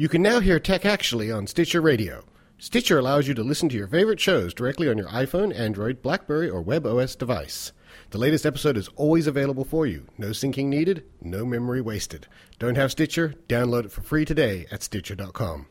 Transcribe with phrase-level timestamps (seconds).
[0.00, 2.24] You can now hear Tech Actually on Stitcher Radio.
[2.56, 6.48] Stitcher allows you to listen to your favorite shows directly on your iPhone, Android, Blackberry,
[6.48, 7.72] or Web OS device.
[8.10, 10.06] The latest episode is always available for you.
[10.16, 12.28] No syncing needed, no memory wasted.
[12.60, 13.34] Don't have Stitcher?
[13.48, 15.66] Download it for free today at Stitcher.com.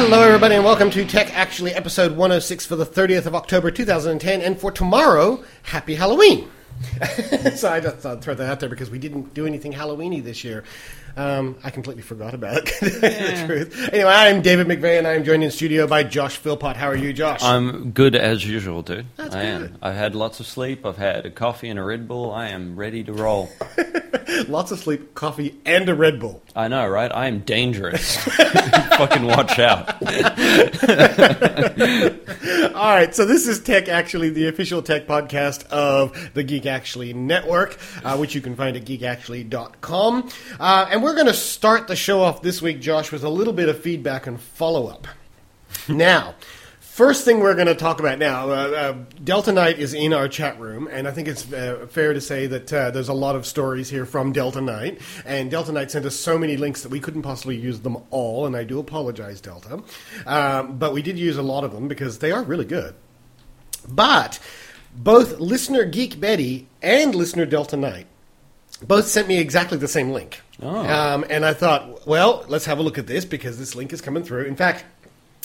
[0.00, 4.40] Hello, everybody, and welcome to Tech Actually, episode 106 for the 30th of October 2010.
[4.40, 6.48] And for tomorrow, happy Halloween!
[7.56, 10.22] so I just thought I'd throw that out there because we didn't do anything Halloweeny
[10.22, 10.62] this year.
[11.18, 12.66] Um, I completely forgot about it.
[12.66, 13.88] to tell you the truth.
[13.92, 16.76] Anyway, I'm David McVeigh, and I'm joined in studio by Josh Philpott.
[16.76, 17.42] How are you, Josh?
[17.42, 19.06] I'm good as usual, dude.
[19.16, 19.62] That's I good.
[19.64, 19.78] am.
[19.82, 20.86] I've had lots of sleep.
[20.86, 22.30] I've had a coffee and a Red Bull.
[22.32, 23.50] I am ready to roll.
[24.46, 26.42] Lots of sleep, coffee, and a Red Bull.
[26.54, 27.10] I know, right?
[27.12, 28.16] I am dangerous.
[28.24, 29.88] Fucking watch out.
[32.74, 37.14] All right, so this is Tech Actually, the official tech podcast of the Geek Actually
[37.14, 40.28] Network, uh, which you can find at geekactually.com.
[40.60, 43.52] Uh, and we're going to start the show off this week, Josh, with a little
[43.52, 45.06] bit of feedback and follow up.
[45.88, 46.34] now,
[46.80, 48.92] first thing we're going to talk about now, uh, uh,
[49.22, 52.46] Delta Knight is in our chat room, and I think it's uh, fair to say
[52.48, 55.00] that uh, there's a lot of stories here from Delta Knight.
[55.24, 58.46] And Delta Knight sent us so many links that we couldn't possibly use them all,
[58.46, 59.82] and I do apologize, Delta.
[60.26, 62.94] Um, but we did use a lot of them because they are really good.
[63.88, 64.40] But
[64.94, 68.06] both listener Geek Betty and listener Delta Knight
[68.82, 70.40] both sent me exactly the same link.
[70.62, 70.76] Oh.
[71.14, 74.00] Um, and I thought, well, let's have a look at this because this link is
[74.00, 74.44] coming through.
[74.44, 74.84] In fact,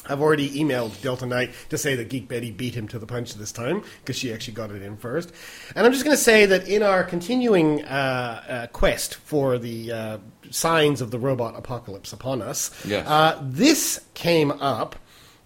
[0.10, 3.36] I've already emailed Delta Knight to say that Geek Betty beat him to the punch
[3.36, 5.32] this time because she actually got it in first.
[5.76, 9.92] And I'm just going to say that in our continuing uh, uh, quest for the
[9.92, 10.18] uh,
[10.50, 13.08] signs of the robot apocalypse upon us, Yes.
[13.08, 14.96] uh, this came up.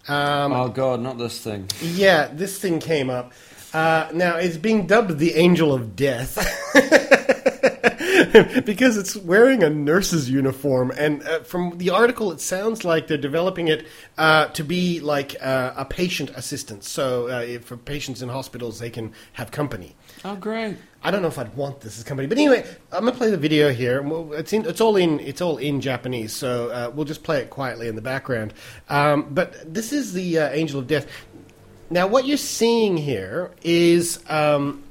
[0.08, 1.68] Um, Oh, God, not this thing.
[1.82, 3.34] yeah, this thing came up.
[3.74, 6.38] Uh, now it's being dubbed the Angel of Death
[8.66, 13.18] because it's wearing a nurse's uniform, and uh, from the article, it sounds like they're
[13.18, 13.88] developing it
[14.18, 16.84] uh, to be like uh, a patient assistant.
[16.84, 19.96] So uh, if for patients in hospitals, they can have company.
[20.26, 20.78] Oh, great.
[21.04, 23.38] I don't know if I'd want this as company, but anyway, I'm gonna play the
[23.38, 24.04] video here.
[24.34, 27.50] It's in, it's all in it's all in Japanese, so uh, we'll just play it
[27.50, 28.54] quietly in the background.
[28.90, 31.08] Um, but this is the uh, Angel of Death.
[31.90, 34.84] Now, what you're seeing here is um,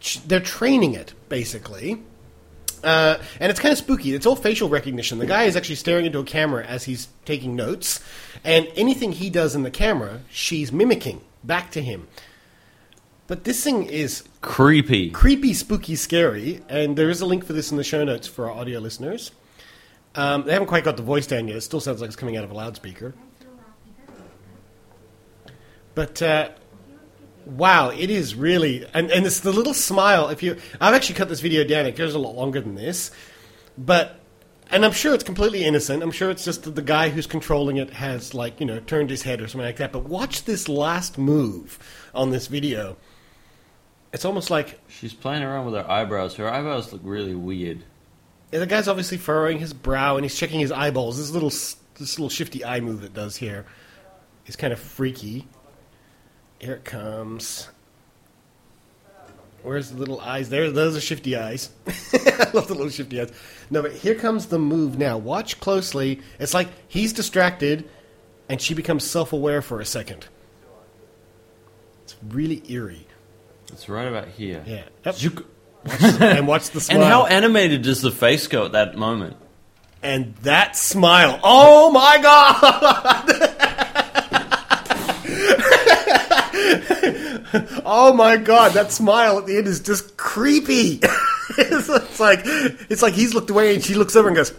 [0.00, 2.02] ch- they're training it basically.
[2.82, 4.14] Uh, and it's kind of spooky.
[4.14, 5.18] It's all facial recognition.
[5.18, 8.02] The guy is actually staring into a camera as he's taking notes,
[8.44, 12.08] and anything he does in the camera, she's mimicking back to him.
[13.26, 15.10] But this thing is Creepy.
[15.10, 18.48] creepy, spooky, scary, and there is a link for this in the show notes for
[18.48, 19.32] our audio listeners.
[20.14, 21.58] Um, they haven't quite got the voice down yet.
[21.58, 23.14] It still sounds like it's coming out of a loudspeaker.
[25.94, 26.50] But uh,
[27.48, 30.28] wow, it is really, and, and it's the little smile.
[30.28, 31.86] If you, I've actually cut this video down.
[31.86, 33.10] It goes a lot longer than this,
[33.76, 34.20] but
[34.70, 36.02] and I'm sure it's completely innocent.
[36.02, 39.10] I'm sure it's just that the guy who's controlling it has like you know turned
[39.10, 39.92] his head or something like that.
[39.92, 41.78] But watch this last move
[42.14, 42.96] on this video.
[44.12, 46.36] It's almost like She's playing around with her eyebrows.
[46.36, 47.84] Her eyebrows look really weird.
[48.52, 51.18] Yeah, the guy's obviously furrowing his brow and he's checking his eyeballs.
[51.18, 53.66] This little this little shifty eye move it does here
[54.46, 55.46] is kind of freaky.
[56.58, 57.68] Here it comes.
[59.62, 60.48] Where's the little eyes?
[60.48, 61.70] There, those are shifty eyes.
[61.86, 63.32] I love the little shifty eyes.
[63.70, 65.18] No, but here comes the move now.
[65.18, 66.20] Watch closely.
[66.38, 67.88] It's like he's distracted,
[68.48, 70.26] and she becomes self-aware for a second.
[72.04, 73.06] It's really eerie.
[73.72, 74.62] It's right about here.
[74.66, 74.84] Yeah.
[75.04, 75.14] Yep.
[75.16, 75.46] Zook.
[75.84, 76.98] Watch the- and watch the smile.
[77.02, 79.36] And how animated does the face go at that moment?
[80.02, 81.40] And that smile.
[81.42, 83.94] Oh my god!
[87.84, 91.00] oh my god, that smile at the end is just creepy.
[91.58, 94.52] it's, it's like it's like he's looked away and she looks over and goes,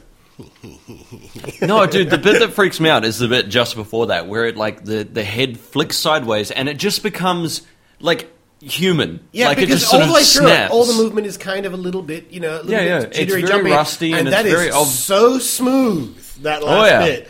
[1.62, 4.45] No, dude, the bit that freaks me out is the bit just before that, where
[4.45, 7.62] it like the, the head flicks sideways and it just becomes
[8.00, 8.31] like
[8.62, 9.19] human.
[9.31, 11.74] Yeah, like it because all the way through it, all the movement is kind of
[11.74, 13.00] a little bit, you know, a little Yeah, yeah.
[13.01, 16.18] bit It's very jumpy, rusty and it's that is very ob- so smooth.
[16.44, 17.06] That oh, last Oh, yeah.
[17.06, 17.27] bit,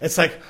[0.00, 0.40] it's like.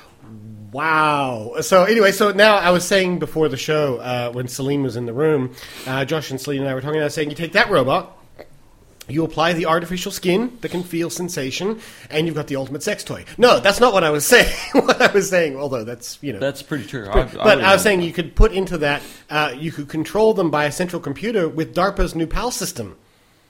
[0.73, 1.55] Wow.
[1.61, 5.05] So anyway, so now I was saying before the show uh, when Celine was in
[5.05, 5.55] the room,
[5.85, 6.99] uh, Josh and Celine and I were talking.
[6.99, 8.17] I was saying, you take that robot,
[9.09, 11.79] You apply the artificial skin that can feel sensation,
[12.09, 13.25] and you've got the ultimate sex toy.
[13.37, 14.55] No, that's not what I was saying.
[14.73, 17.07] what I was saying, although that's you know That's pretty true.
[17.09, 20.49] I, but I, was saying you could put into that, uh, you could control them
[20.49, 22.97] by a central computer with DARPA's new PAL system.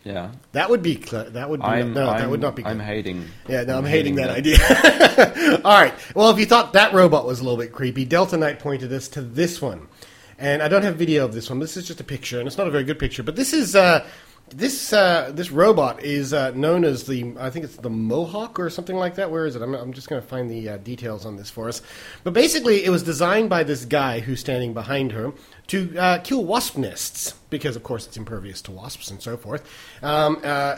[0.03, 0.31] Yeah.
[0.51, 2.63] That would be cl- that would be I'm, no, that I'm- would not be.
[2.65, 3.25] I'm hating.
[3.47, 4.57] Yeah, no, I'm, hating, that, idea.
[5.65, 5.93] All right.
[6.15, 9.07] Well, if you thought that robot was a little bit creepy, Delta Knight pointed us
[9.09, 9.87] to this one,
[10.37, 11.59] and I don't have video of this one.
[11.59, 13.23] This is just a picture, and it's not a very good picture.
[13.23, 14.05] But this is uh,
[14.49, 18.69] this uh, this robot is uh, known as the I think it's the Mohawk or
[18.69, 19.31] something like that.
[19.31, 19.61] Where is it?
[19.61, 21.81] I'm, I'm just going to find the uh, details on this for us.
[22.23, 25.33] But basically, it was designed by this guy who's standing behind her
[25.67, 29.67] to uh, kill wasp nests because, of course, it's impervious to wasps and so forth.
[30.01, 30.77] Um, uh,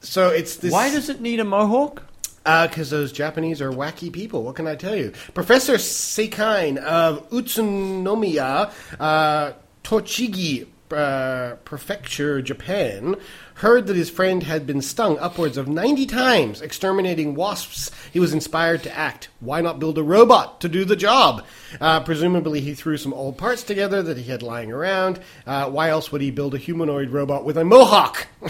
[0.00, 0.72] so it's this.
[0.72, 2.04] Why does it need a mohawk?
[2.44, 4.42] Because those Japanese are wacky people.
[4.42, 5.12] What can I tell you?
[5.34, 9.52] Professor Seikain of Utsunomiya, uh,
[9.84, 13.16] Tochigi uh, Prefecture, Japan,
[13.54, 17.90] heard that his friend had been stung upwards of 90 times exterminating wasps.
[18.12, 19.28] He was inspired to act.
[19.40, 21.44] Why not build a robot to do the job?
[21.80, 25.20] Uh, presumably, he threw some old parts together that he had lying around.
[25.46, 28.26] Uh, why else would he build a humanoid robot with a mohawk?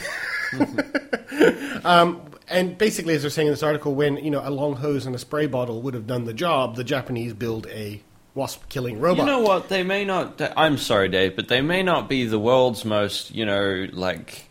[1.85, 5.07] Um, and basically, as they're saying in this article, when you know a long hose
[5.07, 8.03] and a spray bottle would have done the job, the Japanese build a
[8.39, 9.27] wasp-killing robot.
[9.27, 9.69] You know what?
[9.69, 10.41] They may not.
[10.57, 14.49] I'm sorry, Dave, but they may not be the world's most, you know, like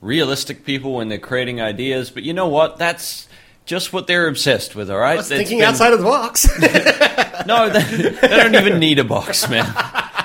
[0.00, 2.10] realistic people when they're creating ideas.
[2.10, 2.76] But you know what?
[2.78, 3.26] That's
[3.64, 4.90] just what they're obsessed with.
[4.90, 6.48] All right, I was It's thinking been- outside of the box.
[7.44, 9.66] No, they, they don't even need a box, man.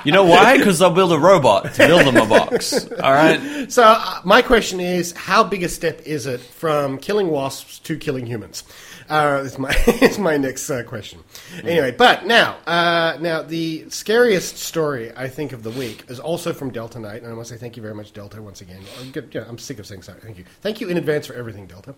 [0.05, 0.57] You know why?
[0.59, 2.87] Because they'll build a robot to build them a box.
[2.91, 3.71] All right.
[3.71, 7.97] so, uh, my question is, how big a step is it from killing wasps to
[7.97, 8.63] killing humans?
[9.09, 9.69] Uh, is my
[10.01, 11.23] is my next uh, question.
[11.63, 16.51] Anyway, but now, uh, now the scariest story I think of the week is also
[16.51, 18.81] from Delta Knight, and I want to say thank you very much, Delta, once again.
[18.99, 20.19] I'm, good, yeah, I'm sick of saying sorry.
[20.19, 21.95] Thank you, thank you in advance for everything, Delta.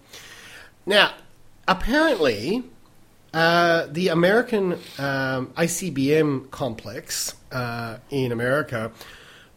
[0.85, 1.13] Now,
[1.67, 2.63] apparently,
[3.33, 8.91] uh, the American um, ICBM complex uh, in America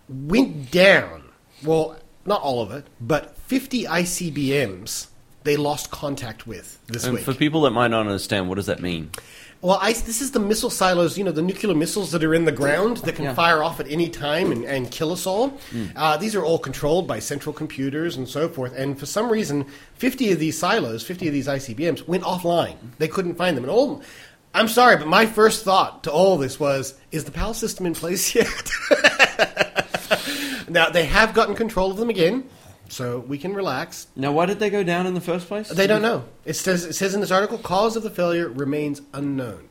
[0.08, 1.24] went down.
[1.62, 5.08] Well, not all of it, but 50 ICBMs
[5.44, 7.24] they lost contact with this And week.
[7.24, 9.10] for people that might not understand, what does that mean?
[9.60, 12.46] Well, I, this is the missile silos, you know, the nuclear missiles that are in
[12.46, 13.34] the ground that can Yeah.
[13.34, 15.56] fire off at any time and, and kill us all.
[15.94, 18.72] Uh, these are all controlled by central computers and so forth.
[18.76, 22.74] And for some reason, 50 of these silos, 50 of these ICBMs, went offline.
[22.98, 23.62] They couldn't find them.
[23.62, 24.02] And all,
[24.52, 27.94] I'm sorry, but my first thought to all this was, is the PAL system in
[27.94, 28.48] place yet?
[30.68, 32.48] now, they have gotten control of them again,
[32.92, 34.06] so we can relax.
[34.14, 35.70] Now, why did they go down in the first place?
[35.70, 36.26] They don't know.
[36.44, 39.70] It says, it says in this article, cause of the failure remains unknown.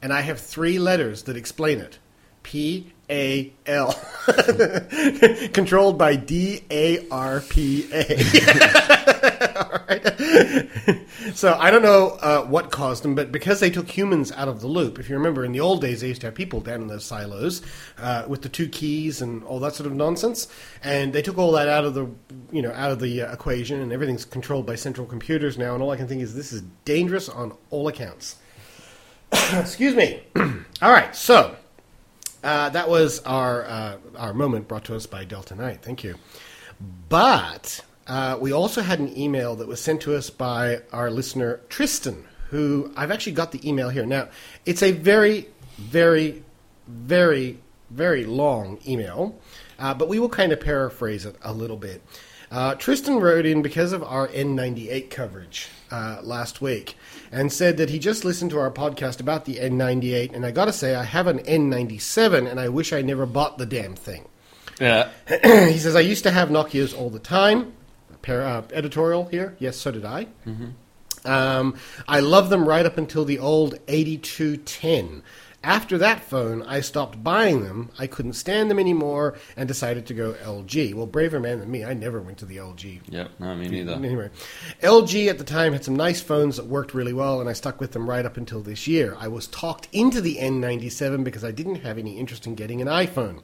[0.00, 1.98] And I have three letters that explain it.
[2.42, 3.92] P A L.
[5.52, 8.18] Controlled by D A R P A.
[11.34, 14.60] So I don't know uh, what caused them, but because they took humans out of
[14.60, 16.82] the loop, if you remember, in the old days they used to have people down
[16.82, 17.62] in those silos
[17.98, 20.48] uh, with the two keys and all that sort of nonsense,
[20.82, 22.08] and they took all that out of the
[22.50, 25.74] you know out of the uh, equation, and everything's controlled by central computers now.
[25.74, 28.36] And all I can think is this is dangerous on all accounts.
[29.52, 30.22] Excuse me.
[30.36, 31.56] all right, so
[32.42, 35.82] uh, that was our uh, our moment brought to us by Delta Knight.
[35.82, 36.16] Thank you.
[37.08, 41.60] But uh, we also had an email that was sent to us by our listener
[41.68, 44.04] Tristan, who I've actually got the email here.
[44.04, 44.28] Now,
[44.66, 46.42] it's a very, very,
[46.88, 47.58] very,
[47.90, 49.38] very long email,
[49.78, 52.02] uh, but we will kind of paraphrase it a little bit.
[52.50, 56.96] Uh, Tristan wrote in because of our N98 coverage uh, last week
[57.32, 60.72] and said that he just listened to our podcast about the N98, and I gotta
[60.72, 64.28] say, I have an N97 and I wish I never bought the damn thing.
[64.78, 65.08] Yeah.
[65.28, 67.72] he says, I used to have Nokias all the time.
[68.28, 69.56] Uh, editorial here.
[69.58, 70.28] Yes, so did I.
[71.24, 75.22] Um, I loved them right up until the old 8210.
[75.64, 77.90] After that phone, I stopped buying them.
[77.98, 80.94] I couldn't stand them anymore and decided to go LG.
[80.94, 83.30] Well, braver man than me, I never went to the LG Yep.
[83.38, 83.92] No, me neither.
[83.92, 84.30] Anyway,
[84.82, 87.80] LG at the time had some nice phones that worked really well, and I stuck
[87.80, 89.16] with them right up until this year.
[89.18, 92.88] I was talked into the N97 because I didn't have any interest in getting an
[92.88, 93.40] iPhone.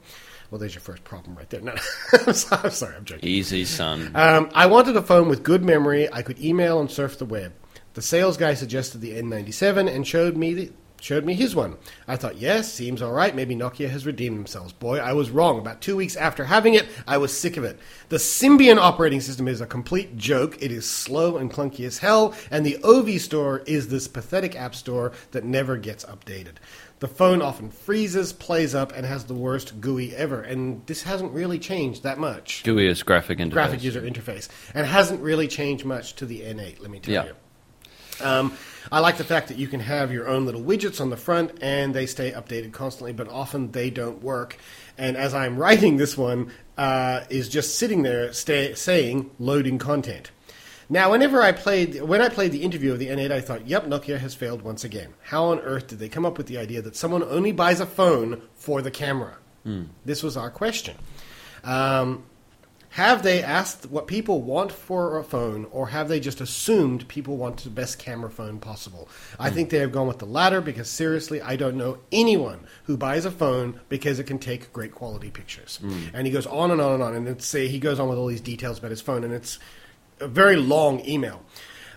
[0.51, 1.61] Well, there's your first problem right there.
[1.61, 1.75] No,
[2.27, 3.29] I'm sorry, I'm sorry, I'm joking.
[3.29, 4.11] Easy, son.
[4.15, 6.11] Um, I wanted a phone with good memory.
[6.11, 7.53] I could email and surf the web.
[7.93, 11.77] The sales guy suggested the N97 and showed me the, showed me his one.
[12.07, 13.35] I thought, yes, seems all right.
[13.35, 14.73] Maybe Nokia has redeemed themselves.
[14.73, 15.59] Boy, I was wrong.
[15.59, 17.79] About two weeks after having it, I was sick of it.
[18.09, 20.61] The Symbian operating system is a complete joke.
[20.61, 24.75] It is slow and clunky as hell, and the Ovi Store is this pathetic app
[24.75, 26.55] store that never gets updated.
[26.99, 30.41] The phone often freezes, plays up, and has the worst GUI ever.
[30.41, 32.61] And this hasn't really changed that much.
[32.63, 33.51] GUI is graphic interface.
[33.53, 34.49] Graphic user interface.
[34.73, 37.23] And hasn't really changed much to the N8, let me tell Yeah.
[37.27, 37.35] you.
[38.21, 38.53] Um,
[38.91, 41.51] I like the fact that you can have your own little widgets on the front
[41.61, 44.57] and they stay updated constantly, but often they don't work.
[44.97, 50.31] And as I'm writing this one, uh, is just sitting there stay, saying loading content.
[50.91, 53.85] Now, whenever I played, when I played the interview of the N8, I thought, "Yep,
[53.85, 56.81] Nokia has failed once again." How on earth did they come up with the idea
[56.81, 59.37] that someone only buys a phone for the camera?
[60.03, 60.95] This was our question.
[61.63, 62.23] Um,
[62.89, 67.37] have they asked what people want for a phone, or have they just assumed people
[67.37, 69.07] want the best camera phone possible?
[69.39, 69.55] I hmm.
[69.55, 73.25] think they have gone with the latter because seriously, I don't know anyone who buys
[73.25, 75.77] a phone because it can take great quality pictures.
[75.77, 76.05] Hmm.
[76.13, 78.17] And he goes on and on and on, and it's, say he goes on with
[78.17, 79.59] all these details about his phone, and it's
[80.19, 81.43] a very long email.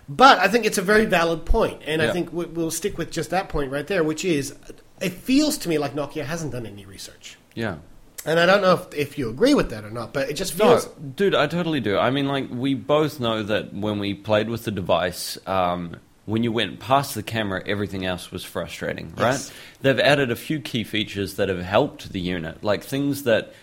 [0.07, 3.09] But I think it's a very valid point, and I think we- we'll stick with
[3.09, 4.53] just that point right there, which is
[5.01, 7.37] it feels to me like Nokia hasn't done any research.
[7.55, 7.77] Yeah.
[8.25, 10.57] And I don't know if, if you agree with that or not, but it just
[10.57, 10.85] No, feels.
[11.15, 11.97] dude, I totally do.
[11.97, 16.41] I mean, like, we both know that when we played with the device, um, when
[16.43, 19.31] you went past the camera, everything else was frustrating, right?
[19.31, 19.51] Yes.
[19.81, 23.53] They've added a few key features that have helped the unit, like things that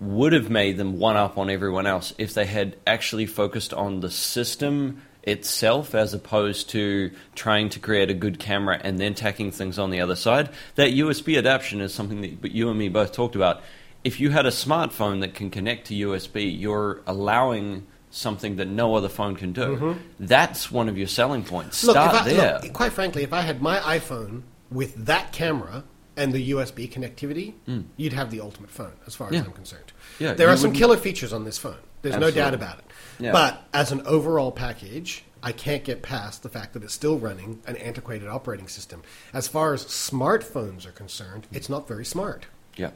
[0.00, 4.00] would have made them one up on everyone else if they had actually focused on
[4.00, 9.50] the system itself as opposed to trying to create a good camera and then tacking
[9.50, 10.48] things on the other side.
[10.76, 13.62] That USB adaptation is something that you and me both talked about.
[14.08, 18.94] If you had a smartphone that can connect to USB, you're allowing something that no
[18.94, 19.60] other phone can do.
[19.76, 19.98] Mm-hmm.
[20.18, 21.84] That's one of your selling points.
[21.84, 22.60] Look, Start I, there.
[22.62, 25.84] look, quite frankly, if I had my iPhone with that camera
[26.16, 27.84] and the USB connectivity, mm.
[27.98, 29.34] you'd have the ultimate phone, as far as.
[29.34, 29.44] Yeah.
[29.44, 29.92] I'm concerned.
[30.18, 31.76] Yeah, there are some wouldn't- killer features on this phone.
[32.00, 32.86] There's no doubt about it.
[33.18, 33.32] Yeah.
[33.32, 37.60] But as an overall package, I can't get past the fact that it's still running
[37.66, 39.02] an antiquated operating system.
[39.34, 42.46] As far as smartphones are concerned, it's not very smart.
[42.74, 42.92] yeah.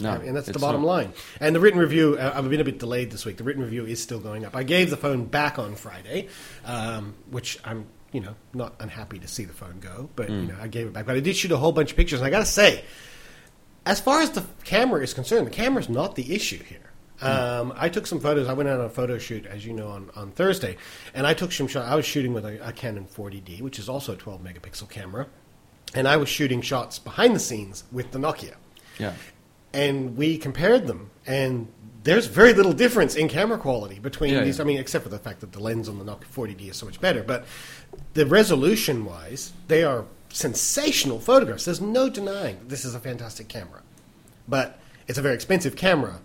[0.00, 0.86] No, and that's the bottom not.
[0.88, 1.12] line.
[1.40, 3.36] And the written review, uh, I've been a bit delayed this week.
[3.36, 4.54] The written review is still going up.
[4.56, 6.28] I gave the phone back on Friday,
[6.64, 10.40] um, which I'm, you know, not unhappy to see the phone go, but Mm.
[10.42, 11.06] you know, I gave it back.
[11.06, 12.84] But I did shoot a whole bunch of pictures, and I got to say,
[13.86, 16.78] as far as the camera is concerned, the camera's not the issue here.
[17.22, 18.48] Um, I took some photos.
[18.48, 20.76] I went out on a photo shoot, as you know, on, on Thursday,
[21.14, 21.86] and I took some shots.
[21.86, 25.26] I was shooting with a, a Canon 40D, which is also a 12 megapixel camera,
[25.94, 28.54] and I was shooting shots behind the scenes with the Nokia
[28.98, 29.12] Yeah.
[29.72, 31.68] And we compared them, and
[32.02, 34.56] there's very little difference in camera quality between Yeah, these.
[34.58, 34.64] yeah.
[34.64, 36.86] I mean, except for the fact that the lens on the Nokia 40D is so
[36.86, 37.44] much better, but
[38.14, 41.64] the resolution-wise, they are sensational photographs.
[41.64, 43.82] There's no denying that this is a fantastic camera,
[44.48, 46.20] but it's a very expensive camera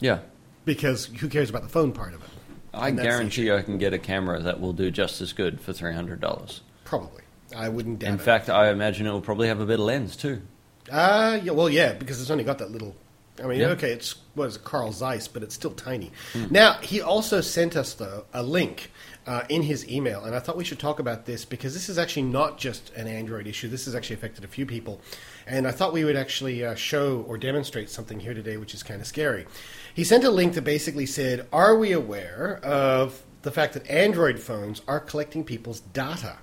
[0.00, 0.20] Yeah.
[0.64, 2.28] because who cares about the phone part of it?
[2.74, 5.32] I And that's the guarantee I can get a camera that will do just as
[5.32, 6.60] good for $300.
[6.84, 7.22] Probably,
[7.56, 8.20] I wouldn't doubt In it.
[8.20, 10.42] fact, I imagine it will probably have a better lens too.
[10.90, 12.94] Uh, yeah, well, yeah, because it's only got that little.
[13.42, 13.68] I mean, Yeah.
[13.68, 16.10] okay, it's what is it, Carl Zeiss, but it's still tiny.
[16.50, 18.90] Now he also sent us though a link
[19.26, 21.98] uh, in his email, and I thought we should talk about this because this is
[21.98, 23.68] actually not just an Android issue.
[23.68, 25.00] This has actually affected a few people,
[25.46, 28.82] and I thought we would actually uh, show or demonstrate something here today, which is
[28.82, 29.46] kind of scary.
[29.92, 34.38] He sent a link that basically said, "Are we aware of the fact that Android
[34.38, 36.38] phones are collecting people's data?"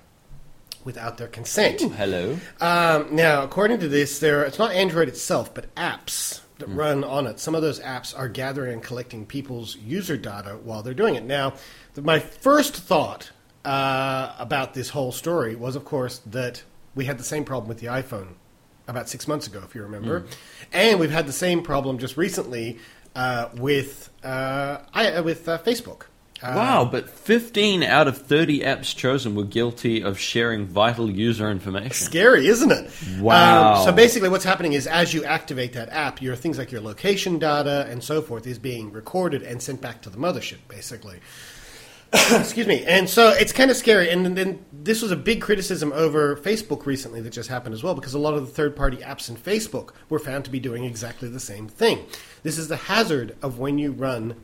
[0.84, 1.80] Without their consent.
[1.80, 2.38] Hello.
[2.60, 7.26] Um, now, according to this, there it's not Android itself, but apps that run on
[7.26, 7.40] it.
[7.40, 11.24] Some of those apps are gathering and collecting people's user data while they're doing it.
[11.24, 11.54] Now,
[11.96, 13.32] my first thought
[13.64, 16.62] uh, about this whole story was, of course, that
[16.94, 18.34] we had the same problem with the iPhone
[18.86, 20.26] about six months ago, if you remember,
[20.72, 22.78] and we've had the same problem just recently
[23.16, 26.02] uh, with uh, I, uh, with uh, Facebook.
[26.44, 31.50] Uh, wow, but 15 out of 30 apps chosen were guilty of sharing vital user
[31.50, 31.92] information.
[31.92, 32.90] Scary, isn't it?
[33.18, 33.76] Wow.
[33.76, 36.82] Um, so basically, what's happening is as you activate that app, your things like your
[36.82, 41.18] location data and so forth is being recorded and sent back to the mothership, basically.
[42.12, 42.84] Excuse me.
[42.84, 44.10] And so it's kind of scary.
[44.10, 47.94] And then this was a big criticism over Facebook recently that just happened as well,
[47.94, 50.84] because a lot of the third party apps in Facebook were found to be doing
[50.84, 52.04] exactly the same thing.
[52.42, 54.36] This is the hazard of when you run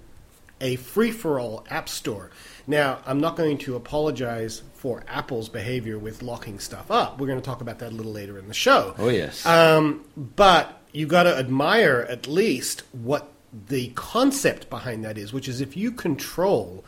[0.60, 2.30] a free for all app store.
[2.66, 7.18] Now, I'm not going to apologize for Apple's behavior with locking stuff up.
[7.18, 8.94] We're going to talk about that a little later in the show.
[8.98, 9.44] Oh, yes.
[9.44, 13.32] Um, but you got to admire at least what
[13.68, 16.84] the concept behind that is, which is if you control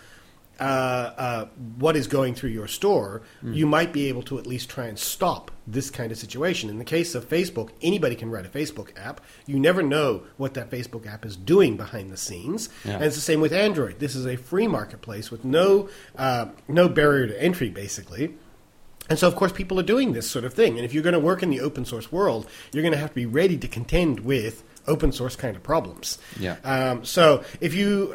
[0.63, 1.45] uh, uh,
[1.79, 4.97] what is going through your store, you might be able to at least try and
[4.97, 6.71] stop this kind of situation.
[6.71, 9.21] In the case of Facebook, anybody can write a Facebook app.
[9.45, 12.69] You never know what that Facebook app is doing behind the scenes.
[12.85, 12.95] Yeah.
[12.95, 13.99] And it's the same with Android.
[13.99, 18.35] This is a free marketplace with no uh, no barrier to entry, basically.
[19.11, 20.77] And so, of course, people are doing this sort of thing.
[20.77, 23.11] And if you're going to work in the open source world, you're going to have
[23.11, 26.19] to be ready to contend with open source kind of problems.
[26.39, 26.57] Yeah.
[26.63, 28.15] Um, so, if you.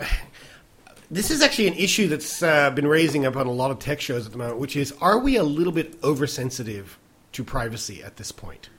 [1.09, 4.01] This is actually an issue that's uh, been raising up on a lot of tech
[4.01, 6.99] shows at the moment, which is are we a little bit oversensitive
[7.31, 8.69] to privacy at this point?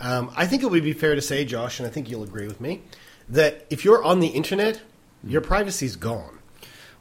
[0.00, 2.46] Um, I think it would be fair to say, Josh, and I think you'll agree
[2.46, 2.80] with me,
[3.28, 4.80] that if you're on the internet,
[5.22, 6.38] your privacy's gone.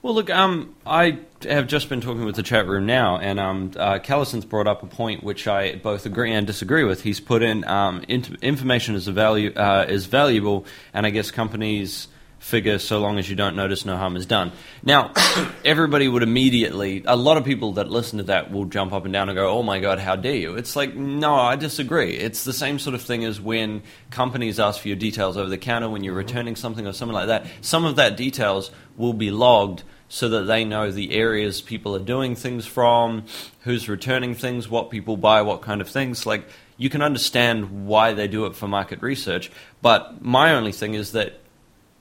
[0.01, 3.71] Well, look, um, I have just been talking with the chat room now, and um,
[3.77, 7.03] uh, Callison's brought up a point which I both agree and disagree with.
[7.03, 12.79] He's put in um, information is value uh, is valuable, and I guess companies figure
[12.79, 14.51] so long as you don't notice, no harm is done.
[14.83, 15.13] Now,
[15.65, 19.13] everybody would immediately, a lot of people that listen to that will jump up and
[19.13, 22.15] down and go, "Oh my god, how dare you?" It's like, no, I disagree.
[22.15, 25.57] It's the same sort of thing as when companies ask for your details over the
[25.57, 26.27] counter when you're mm-hmm.
[26.27, 27.45] returning something or something like that.
[27.61, 31.99] Some of that details will be logged so that they know the areas people are
[31.99, 33.25] doing things from,
[33.61, 36.25] who's returning things, what people buy, what kind of things.
[36.25, 39.51] Like, you can understand why they do it for market research.
[39.83, 41.39] But my only thing is that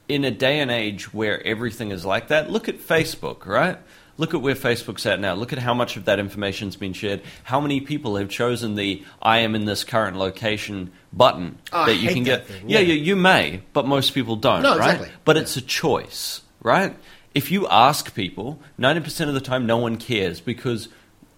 [0.09, 3.79] in a day and age where everything is like that, look at Facebook, right?
[4.17, 5.35] Look at where Facebook's at now.
[5.35, 7.23] Look at how much of that information's been shared.
[7.45, 11.95] How many people have chosen the "I am in this current location" button Oh, that
[11.97, 12.47] you can that get?
[12.49, 12.95] thing, Yeah, yeah.
[12.95, 14.95] you, you may, but most people don't, No, right?
[14.95, 15.11] exactly.
[15.25, 16.97] But it's a choice, right?
[17.33, 20.88] If you ask people, ninety percent of the time, no one cares because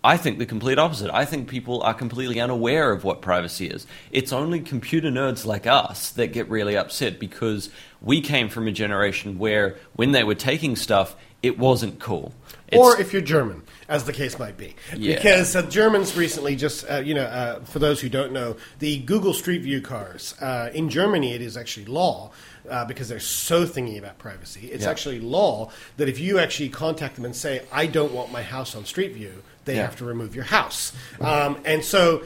[0.03, 1.11] I think the complete opposite.
[1.13, 3.87] I think people are completely unaware of what privacy is.
[4.11, 7.69] It's only computer nerds like us that get really upset because
[8.01, 12.33] we came from a generation where when they were taking stuff, it wasn't cool.
[12.69, 14.75] It's- or if you're German, as the case might be.
[14.97, 15.17] Yeah.
[15.17, 18.99] Because uh, Germans recently just, uh, you know, uh, for those who don't know, the
[19.01, 22.31] Google Street View cars, uh, in Germany it is actually law.
[22.69, 24.91] Uh, because they're so thingy about privacy, it's Yeah.
[24.91, 28.77] actually law that if you actually contact them and say, "I don't want my house
[28.77, 29.83] on Street View," they Yeah.
[29.87, 30.93] have to remove your house.
[31.21, 32.23] Um, and so,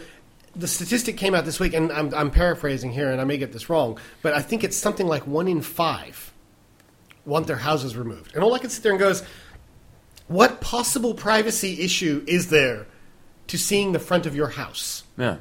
[0.56, 3.52] the statistic came out this week, and I'm, I'm paraphrasing here, and I may get
[3.52, 6.32] this wrong, but I think it's something like one in five
[7.26, 8.34] want their houses removed.
[8.34, 9.22] And all I can sit there and goes,
[10.28, 12.86] what possible privacy issue is there
[13.48, 15.04] to seeing the front of your house?
[15.16, 15.36] yeah.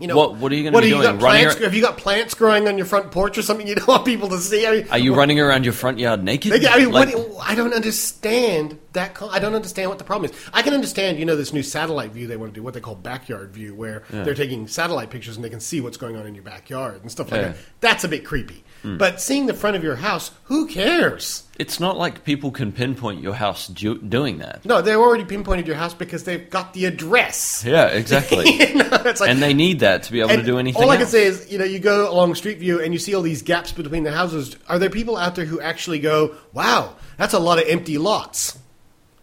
[0.00, 1.18] You know, What- what are you gonna what be doing?
[1.18, 4.06] Plants, have you got plants growing on your front porch or something you don't want
[4.06, 4.66] people to see?
[4.66, 6.52] I mean, Are you running around your front yard naked?
[6.64, 9.16] I mean, Like- what, I don't understand that.
[9.30, 10.36] I don't understand what the problem is.
[10.54, 12.80] I can understand, you know, this new satellite view they want to do, what they
[12.80, 16.26] call backyard view, where they're taking satellite pictures and they can see what's going on
[16.26, 17.48] in your backyard and stuff like Yeah.
[17.48, 17.56] that.
[17.80, 18.64] That's a bit creepy.
[18.82, 18.96] Hmm.
[18.96, 21.44] But seeing the front of your house, who cares?
[21.58, 24.64] It's not like people can pinpoint your house do- doing that.
[24.64, 27.62] No, they've already pinpointed your house because they've got the address.
[27.66, 28.50] Yeah, exactly.
[28.68, 30.82] you know, like, and they need that to be able to do anything.
[30.82, 33.14] All I can say is, you know, you go along Street View and you see
[33.14, 34.56] all these gaps between the houses.
[34.68, 38.56] Are there people out there who actually go, "Wow, that's a lot of empty lots"?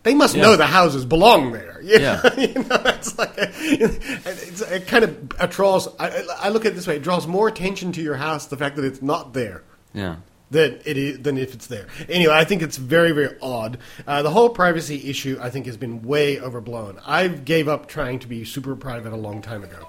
[0.07, 0.43] They must Yeah.
[0.43, 1.75] know the houses belong there.
[1.83, 2.21] You Yeah.
[2.23, 5.87] know, you know, it's like a, it's it kind of it draws.
[5.99, 8.55] I, I look at it this way: it draws more attention to your house the
[8.55, 10.15] fact that it's not there yeah.
[10.49, 11.87] than it is than if it's there.
[12.07, 13.79] Anyway, I think it's very very odd.
[14.07, 16.99] Uh, the whole privacy issue I think has been way overblown.
[17.05, 19.87] I gave up trying to be super private a long time ago.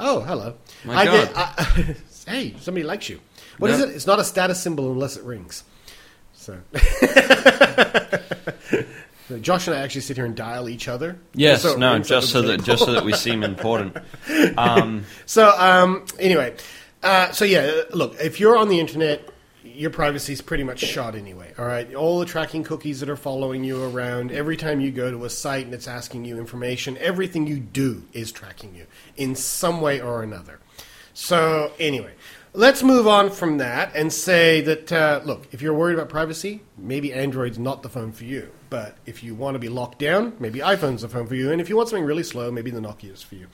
[0.00, 0.54] Oh, hello.
[0.84, 1.28] My I God.
[1.28, 1.96] Get, I,
[2.30, 3.20] hey, somebody likes you.
[3.58, 3.90] What is it?
[3.90, 5.62] It's not a status symbol unless it rings.
[6.34, 6.58] So.
[9.40, 11.18] Josh and I actually sit here and dial each other.
[11.34, 13.96] Yes, So no, just so that just so that we seem important.
[14.56, 16.54] Um, So um, anyway,
[17.02, 19.28] uh, so yeah, look, if you're on the internet,
[19.64, 21.52] your privacy is pretty much shot anyway.
[21.58, 25.10] All right, all the tracking cookies that are following you around every time you go
[25.10, 28.86] to a site and it's asking you information, everything you do is tracking you
[29.16, 30.60] in some way or another.
[31.14, 32.12] So anyway.
[32.56, 36.62] Let's move on from that and say that, uh, look, if you're worried about privacy,
[36.78, 38.50] maybe Android's not the phone for you.
[38.70, 41.52] But if you want to be locked down, maybe iPhone's the phone for you.
[41.52, 43.48] And if you want something really slow, maybe the Nokia's for you.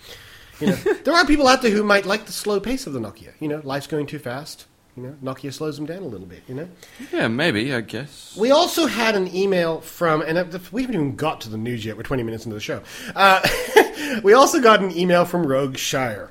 [0.60, 3.00] You know, there are people out there who might like the slow pace of the
[3.00, 3.32] Nokia.
[3.40, 4.66] You know, life's going too fast.
[4.96, 6.44] You know, Nokia slows them down a little bit.
[6.46, 6.68] You know.
[7.12, 8.36] yeah, maybe I guess.
[8.38, 10.36] We also had an email from, and
[10.70, 11.96] we haven't even got to the news yet.
[11.96, 12.82] We're 20 minutes into the show.
[13.16, 16.30] Uh, we also got an email from Rogue Shire.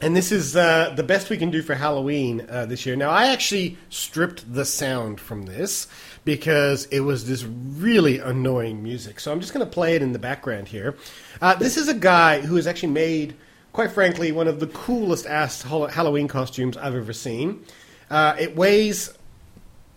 [0.00, 2.94] And this is uh, the best we can do for Halloween uh, this year.
[2.94, 5.88] Now, I actually stripped the sound from this
[6.24, 9.18] because it was this really annoying music.
[9.18, 10.96] So I'm just going to play it in the background here.
[11.42, 13.34] Uh, this is a guy who has actually made,
[13.72, 17.64] quite frankly, one of the coolest ass Halloween costumes I've ever seen.
[18.08, 19.12] Uh, it weighs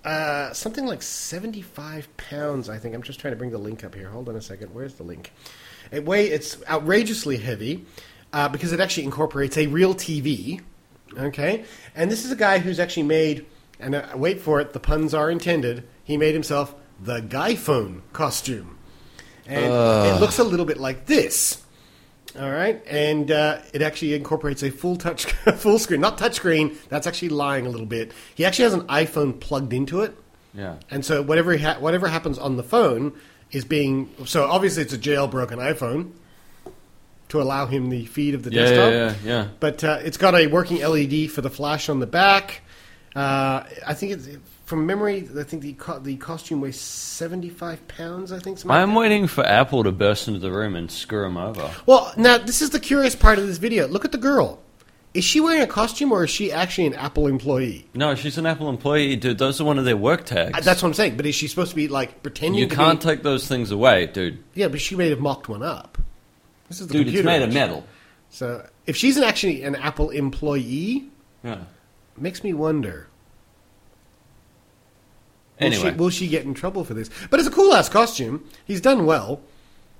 [0.03, 2.95] uh, something like 75 pounds, I think.
[2.95, 4.09] I'm just trying to bring the link up here.
[4.09, 4.73] Hold on a second.
[4.73, 5.31] Where's the link?
[5.91, 7.85] It weigh, it's outrageously heavy
[8.33, 10.61] uh, because it actually incorporates a real TV.
[11.17, 11.65] Okay?
[11.95, 13.45] And this is a guy who's actually made,
[13.79, 18.03] and uh, wait for it, the puns are intended, he made himself the Guy Phone
[18.13, 18.77] costume.
[19.47, 21.63] And it looks a little bit like this.
[22.39, 25.25] All right, and uh, it actually incorporates a full touch,
[25.57, 26.77] full screen, not touch screen.
[26.87, 28.13] That's actually lying a little bit.
[28.33, 30.15] He actually has an iPhone plugged into it,
[30.53, 30.75] Yeah.
[30.89, 33.11] and so whatever he ha- whatever happens on the phone
[33.51, 34.09] is being.
[34.25, 36.11] So obviously, it's a jailbroken iPhone
[37.31, 38.91] to allow him the feed of the Yeah, desktop.
[38.91, 38.97] yeah,
[39.29, 39.47] yeah, yeah.
[39.59, 42.61] But uh, it's got a working LED for the flash on the back.
[43.15, 44.29] Uh, I think it's
[44.65, 45.27] from memory.
[45.37, 48.31] I think the co- the costume weighs seventy five pounds.
[48.31, 48.59] I think.
[48.69, 51.69] I'm waiting for Apple to burst into the room and screw him over.
[51.85, 53.87] Well, now this is the curious part of this video.
[53.87, 54.59] Look at the girl.
[55.13, 57.85] Is she wearing a costume or is she actually an Apple employee?
[57.93, 59.37] No, she's an Apple employee, dude.
[59.39, 60.57] Those are one of their work tags.
[60.57, 61.17] Uh, That's what I'm saying.
[61.17, 62.57] But is she supposed to be like pretending?
[62.61, 64.41] you can't Be, take those things away, dude.
[64.53, 65.97] yeah, but she may have mocked one up.
[66.71, 67.85] This is the Dude, it's made of metal.
[68.29, 71.09] So if she's an, actually an Apple employee,
[71.43, 71.63] Yeah.
[72.17, 73.07] makes me wonder.
[75.59, 77.09] Will Anyway, she, will she get in trouble for this?
[77.29, 78.45] But it's a cool ass costume.
[78.63, 79.41] He's done well.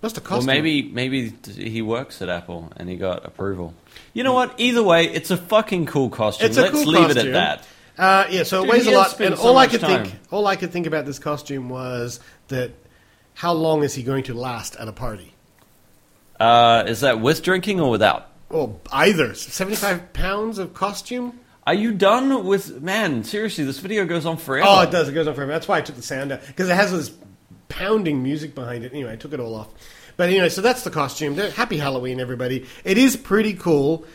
[0.02, 0.48] Must have well, cost him.
[0.48, 3.74] maybe maybe he works at Apple and he got approval.
[4.14, 4.58] You know what?
[4.58, 6.48] Either way, it's a fucking cool costume.
[6.48, 7.68] It's a Let's cool leave it at that.
[7.98, 9.20] Uh, yeah, so it weighs a lot.
[9.20, 10.06] And so all I could time.
[10.06, 12.72] think, all I could think about this costume was that
[13.34, 15.31] how long is he going to last at a party?
[16.42, 18.28] Uh, is that with drinking or without?
[18.50, 21.40] Well, either seventy-five pounds of costume.
[21.68, 23.24] Are you done with man?
[23.24, 24.68] Seriously, this video goes on forever.
[24.68, 25.08] Oh, it does.
[25.08, 25.52] It goes on forever.
[25.52, 27.12] That's why I took the sound out because it has this
[27.70, 28.92] pounding music behind it.
[28.92, 29.68] Anyway, I took it all off.
[30.18, 31.38] But anyway, so that's the costume.
[31.38, 32.66] Happy Halloween, everybody!
[32.84, 34.06] It is pretty cool.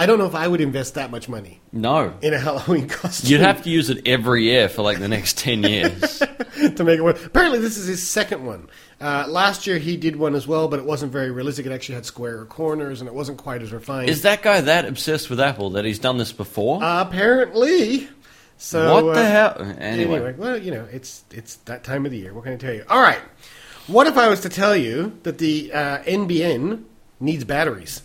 [0.00, 3.30] I don't know if I would invest that much money No, in a Halloween costume.
[3.32, 6.18] you'd have to use it every year for like the next ten years.
[6.76, 7.24] to make it work.
[7.24, 8.68] Apparently, this is his second one.
[9.00, 11.66] Uh, last year he did one as well, but it wasn't very realistic.
[11.66, 14.08] It actually had square corners, and it wasn't quite as refined.
[14.08, 16.80] Is that guy that obsessed with Apple that he's done this before?
[16.82, 18.08] apparently.
[18.56, 19.56] So what the uh, hell?
[19.78, 22.34] Anyway, Anyway, well, you know, it's it's that time of the year.
[22.34, 22.84] What can I tell you?
[22.88, 23.20] All right.
[23.86, 26.82] What if I was to tell you that the uh, NBN
[27.20, 28.02] needs batteries?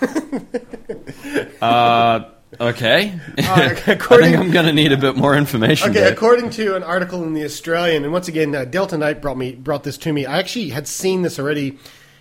[1.62, 2.30] uh,
[2.60, 3.18] okay.
[3.38, 5.90] Uh, I according- think I'm going to need a bit more information.
[5.90, 6.12] Okay, there.
[6.12, 9.52] according to an article in the Australian, and once again, uh, Delta Knight brought me
[9.54, 10.26] brought this to me.
[10.26, 11.78] I actually had seen this already,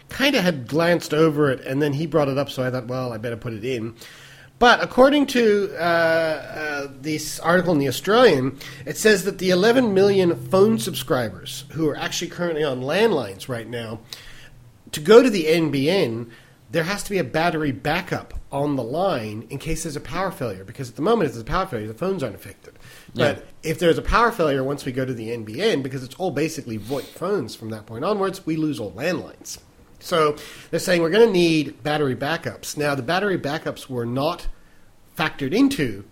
[0.10, 2.88] kind of had glanced over it, and then he brought it up, so I thought,
[2.88, 3.96] well, I better put it in.
[4.60, 9.96] But according to uh, uh, this article in the Australian, it says that the 11
[9.96, 14.02] million phone subscribers who are actually currently on landlines right now,
[14.92, 16.30] to go to the NBN,
[16.72, 20.32] there has to be a battery backup on the line in case there's a power
[20.32, 20.64] failure.
[20.64, 22.74] Because at the moment, if there's a power failure, the phones aren't affected.
[23.14, 26.32] But if there's a power failure once we go to the NBN, because it's all
[26.32, 29.60] basically VoIP phones from that point onwards, we lose all landlines.
[30.00, 30.38] So
[30.70, 32.78] they're saying we're going to need battery backups.
[32.78, 34.48] Now, the battery backups were not
[35.18, 36.06] factored into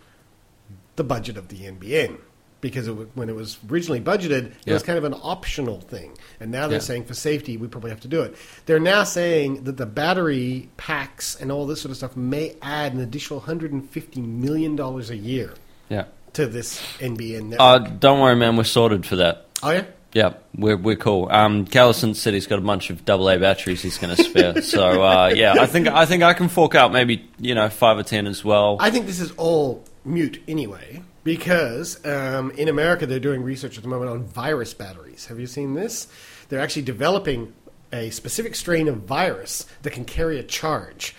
[0.98, 2.20] the budget of the NBN
[2.62, 6.18] because it, when it was originally budgeted, it was kind of an optional thing.
[6.40, 6.84] And now they're Yeah.
[6.84, 8.36] saying for safety, we probably have to do it.
[8.66, 12.94] They're now saying that the battery packs and all this sort of stuff may add
[12.94, 15.54] an additional $150 million a year
[15.90, 16.06] yeah.
[16.34, 17.60] to this NBN network.
[17.60, 18.58] Uh, don't worry, man.
[18.58, 19.46] We're sorted for that.
[19.64, 19.84] oh, yeah?
[20.12, 21.28] Yeah, we're we're cool.
[21.30, 24.60] Um, Callison said he's got a bunch of AA batteries he's going to spare.
[24.64, 27.96] so uh, yeah, I think I think I can fork out maybe you know five
[28.00, 28.78] or ten as well.
[28.80, 33.84] I think this is all mute anyway, because um, in America they're doing research at
[33.84, 35.28] the moment on virus batteries.
[35.28, 36.08] Have you seen this?
[36.48, 37.54] They're actually developing
[37.94, 41.16] a specific strain of virus that can carry a charge.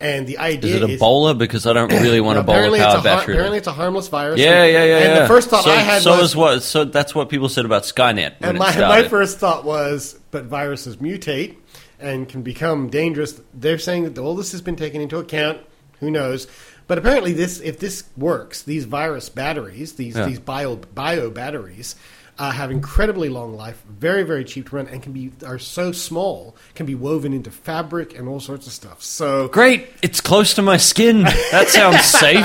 [0.00, 1.38] And the idea is it Ebola?
[1.38, 3.72] Because I don't really want No, Ebola apparently, it's a powered har- apparently it's a
[3.72, 4.38] harmless virus.
[4.38, 4.96] yeah, and, yeah, yeah.
[4.98, 5.20] And yeah.
[5.20, 6.62] the first thought so, I had so was, is what.
[6.62, 10.98] So that's what people said about Skynet and my, my first thought was, but viruses
[10.98, 11.56] mutate
[11.98, 13.40] and can become dangerous.
[13.54, 15.62] They're saying that all this has been taken into account.
[16.00, 16.48] Who knows?
[16.86, 20.26] But apparently, this if this works, these virus batteries, these Yeah.
[20.26, 21.96] these bio bio batteries,
[22.38, 25.92] uh, have incredibly long life, very very cheap to run, and can be are so
[25.92, 29.02] small, can be woven into fabric and all sorts of stuff.
[29.02, 31.22] So Great, it's close to my skin.
[31.22, 32.44] That sounds safe.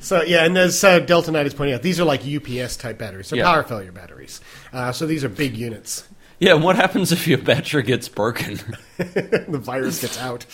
[0.00, 2.98] So yeah, and as uh, Delta Knight is pointing out, these are like UPS type
[2.98, 3.44] batteries, so Yeah.
[3.44, 4.40] power failure batteries.
[4.72, 6.04] Uh, so these are big units.
[6.38, 8.58] Yeah, what happens if your battery gets broken?
[8.98, 10.46] the virus gets out.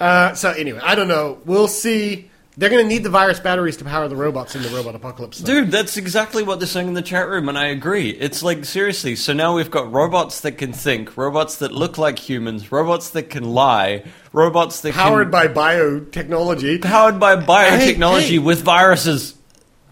[0.00, 1.38] Uh, so anyway, I don't know.
[1.44, 2.30] We'll see.
[2.58, 5.40] They're going to need the virus batteries to power the robots in the robot apocalypse.
[5.40, 5.46] though.
[5.46, 8.08] Dude, that's exactly what they're saying in the chat room, and I agree.
[8.08, 12.18] It's like, seriously, so now we've got robots that can think, robots that look like
[12.18, 15.32] humans, robots that can lie, robots that can powered can...
[15.32, 16.80] by biotechnology.
[16.80, 18.38] powered by biotechnology Hey, hey.
[18.38, 19.34] with viruses.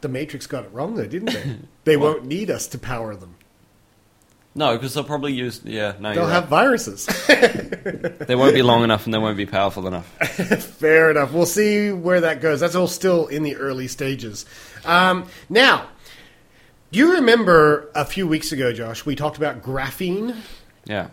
[0.01, 1.57] the Matrix got it wrong, though, didn't they?
[1.85, 3.35] they won't need us to power them.
[4.57, 5.61] No, because they'll probably use.
[5.65, 6.51] Yeah, no, They'll you're have right.
[6.51, 7.07] viruses.
[8.27, 10.07] They won't be long enough and they won't be powerful enough.
[10.79, 11.33] Fair enough.
[11.33, 12.61] We'll see where that goes.
[12.61, 14.47] That's all still in the early stages.
[14.85, 15.89] Um, now,
[16.93, 20.37] Do you remember a few weeks ago, Josh, we talked about graphene.
[20.87, 21.09] Yeah.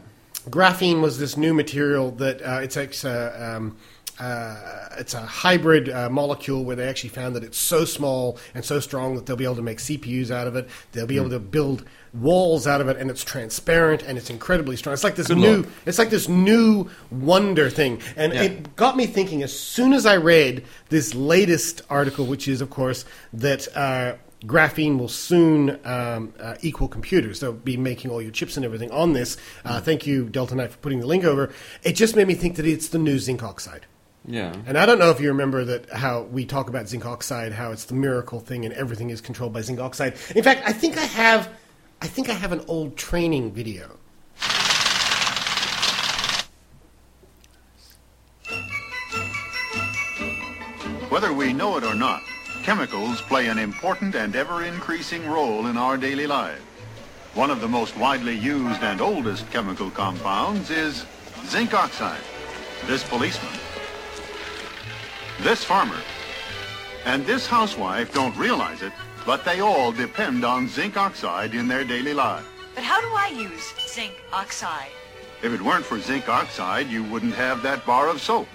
[0.50, 3.76] Graphene was this new material that uh, it's it's a um,
[4.22, 8.64] uh, it's a hybrid uh, molecule where they actually found that it's so small and
[8.64, 10.70] so strong that they'll be able to make CPUs out of it.
[10.92, 14.76] They'll be able to build walls out of it, and it's transparent and it's incredibly
[14.76, 14.94] strong.
[14.94, 15.68] It's like this Good new luck.
[15.86, 18.44] it's like this new wonder thing, and Yeah.
[18.44, 19.42] it got me thinking.
[19.42, 23.68] As soon as I read this latest article, which is of course that.
[23.76, 27.40] Uh, Graphene will soon um, uh, equal computers.
[27.42, 29.38] They'll be making all your chips and everything on this.
[29.64, 31.52] Uh, thank you, Delta Knight, for putting the link over.
[31.84, 33.86] It just made me think that it's the new zinc oxide.
[34.26, 34.54] Yeah.
[34.68, 37.72] And I don't know if you remember that how we talk about zinc oxide, how
[37.72, 40.14] it's the miracle thing, and everything is controlled by zinc oxide.
[40.36, 41.50] In fact, I think I have,
[42.02, 43.98] I think I have an old training video.
[51.10, 52.22] Whether we know it or not,
[52.64, 56.62] chemicals play an important and ever-increasing role in our daily lives.
[57.34, 61.06] One of the most widely used and oldest chemical compounds is
[61.48, 62.22] zinc oxide.
[62.88, 63.60] This policeman,
[65.42, 66.00] this farmer,
[67.06, 68.94] and this housewife don't realize it,
[69.26, 72.46] but they all depend on zinc oxide in their daily lives.
[72.76, 74.92] But how do I use zinc oxide?
[75.42, 78.48] If it weren't for zinc oxide, you wouldn't have that bar of soap.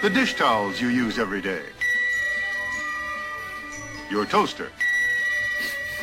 [0.00, 1.62] The dish towels you use every day.
[4.10, 4.70] Your toaster.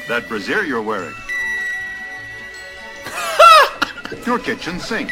[0.08, 1.16] That brassiere you're wearing.
[4.26, 5.12] Your kitchen sink.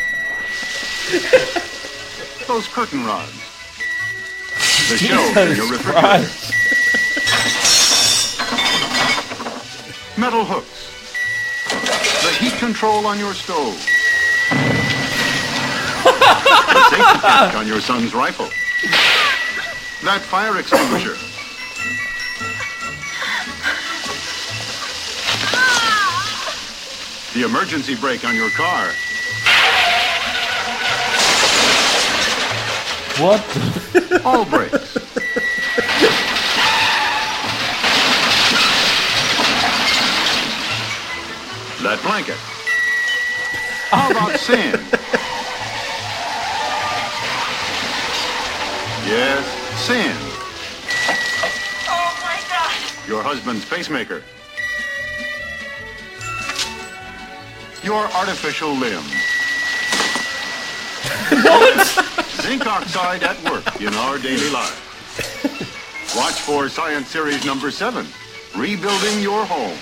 [2.48, 3.47] Those curtain rods.
[4.90, 6.32] The shelves in your refrigerator.
[10.18, 10.88] Metal hooks.
[12.24, 13.76] The heat control on your stove.
[16.08, 18.48] the safety catch on your son's rifle.
[20.06, 21.18] That fire extinguisher.
[27.34, 28.92] The emergency brake on your car.
[33.20, 33.42] What?
[34.24, 34.94] All brakes.
[41.82, 42.38] That blanket.
[43.90, 44.82] How about sand?
[49.08, 49.46] Yes,
[49.88, 50.20] sand.
[51.90, 53.08] Oh my god!
[53.08, 54.22] Your husband's pacemaker.
[57.84, 59.04] Your artificial limb.
[62.48, 64.80] Zinc oxide at work in our daily lives.
[66.16, 68.08] Watch for Science Series number seven,
[68.56, 69.78] Rebuilding Your Home.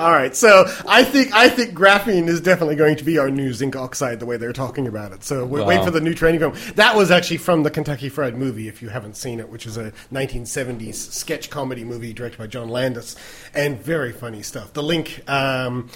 [0.00, 3.52] All right, so I think I think graphene is definitely going to be our new
[3.52, 5.22] zinc oxide, the way they're talking about it.
[5.22, 5.84] So we wait Wow.
[5.84, 6.54] for the new training film.
[6.76, 9.76] That was actually from the Kentucky Fried Movie, if you haven't seen it, which is
[9.76, 13.16] a 1970s sketch comedy movie directed by John Landis,
[13.54, 14.72] and very funny stuff.
[14.72, 15.20] The link.
[15.28, 15.90] Um,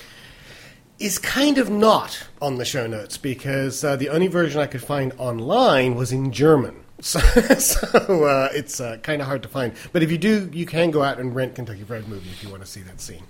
[0.99, 4.83] is kind of not on the show notes because uh, the only version I could
[4.83, 6.75] find online was in German.
[7.01, 9.73] So, so uh, it's uh, kind of hard to find.
[9.93, 12.51] But if you do, you can go out and rent Kentucky Fried Movie if you
[12.51, 13.23] want to see that scene.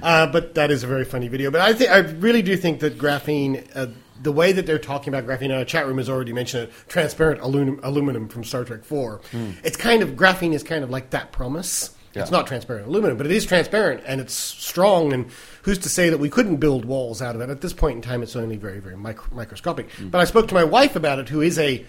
[0.00, 1.50] Uh, but that is a very funny video.
[1.50, 3.88] But I think I really do think that graphene, uh,
[4.22, 6.72] the way that they're talking about graphene, in our chat room has already mentioned it,
[6.86, 9.20] transparent aluminum, aluminum from Star Trek Four.
[9.64, 11.95] It's kind of graphene is kind of like that promise.
[12.22, 15.12] It's not transparent aluminum, but it is transparent and it's strong.
[15.12, 15.26] And
[15.62, 17.50] who's to say that we couldn't build walls out of it?
[17.50, 19.88] At this point in time, it's only very, very micro- microscopic.
[20.00, 21.84] But I spoke to my wife about it, who is a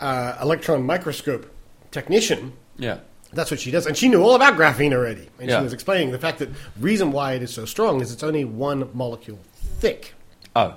[0.00, 1.52] uh, electron microscope
[1.90, 2.52] technician.
[2.76, 2.98] Yeah.
[3.32, 5.28] That's what she does, and she knew all about graphene already.
[5.38, 5.58] And Yeah.
[5.58, 6.48] she was explaining the fact that
[6.80, 9.38] reason why it is so strong is it's only one molecule
[9.80, 10.14] thick.
[10.56, 10.76] Oh.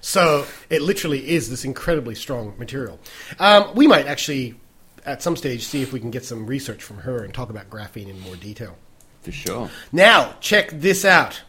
[0.00, 2.98] So it literally is this incredibly strong material.
[3.38, 4.54] Um, we might actually,
[5.06, 7.70] at some stage, see if we can get some research from her and talk about
[7.70, 8.76] graphene in more detail.
[9.22, 9.70] For sure.
[9.92, 11.42] Now, check this out.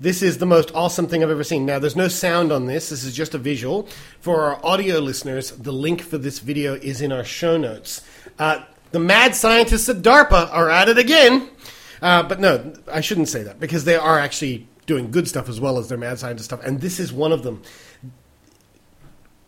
[0.00, 1.66] This is the most awesome thing I've ever seen.
[1.66, 2.90] Now, there's no sound on this.
[2.90, 3.88] This is just a visual.
[4.20, 8.02] For our audio listeners, the link for this video is in our show notes.
[8.38, 11.48] Uh, the mad scientists at DARPA are at it again.
[12.00, 15.60] Uh, but no, I shouldn't say that because they are actually doing good stuff as
[15.60, 16.62] well as their mad scientist stuff.
[16.64, 17.60] And this is one of them.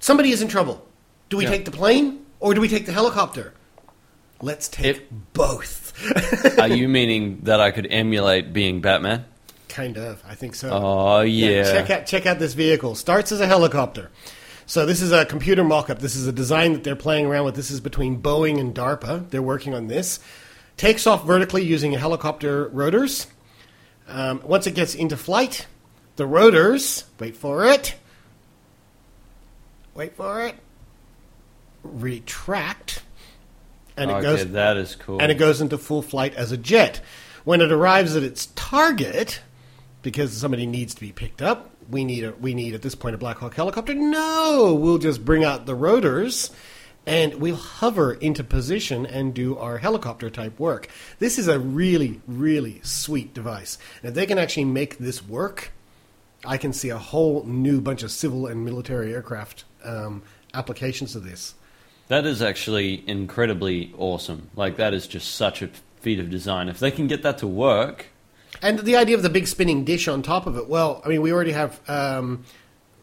[0.01, 0.85] Somebody is in trouble.
[1.29, 1.51] Do we Yeah.
[1.51, 3.55] take the plane or do we take the helicopter?
[4.43, 5.79] Let's take If- both.
[6.59, 9.27] Are you meaning that I could emulate being Batman?
[9.69, 10.71] Kind of, I think so.
[10.73, 11.65] Oh, yeah.
[11.65, 12.95] Check out check out this vehicle.
[12.97, 14.11] Starts as a helicopter.
[14.67, 15.99] So this is a computer mock-up.
[15.99, 17.55] This is a design that they're playing around with.
[17.57, 19.29] This is between Boeing and DARPA.
[19.31, 20.21] They're working on this.
[20.77, 23.27] takes off vertically using helicopter rotors.
[24.09, 25.67] Um, once it gets into flight,
[26.17, 27.95] the rotors, wait for it,
[29.95, 30.55] wait for it,
[31.83, 33.03] retract,
[33.97, 35.21] and it okay, goes that is cool.
[35.21, 37.01] and it goes into full flight as a jet.
[37.45, 39.41] When it arrives at its target,
[40.03, 43.15] because somebody needs to be picked up, we need a, we need at this point
[43.15, 43.95] a Black Hawk helicopter.
[43.95, 46.51] No, we'll just bring out the rotors
[47.07, 50.89] and we'll hover into position and do our helicopter type work.
[51.19, 53.79] This is a really really sweet device.
[54.03, 55.73] And if they can actually make this work,
[56.45, 60.23] I can see a whole new bunch of civil and military aircraft um,
[60.55, 61.55] applications of this.
[62.11, 64.51] That is actually incredibly awesome.
[64.57, 65.71] Like that is just such a
[66.01, 66.69] feat of design.
[66.69, 68.07] If they can get that to work,
[68.61, 71.23] And the idea of the big spinning dish on top of it, well, I mean,
[71.23, 72.45] we already have um,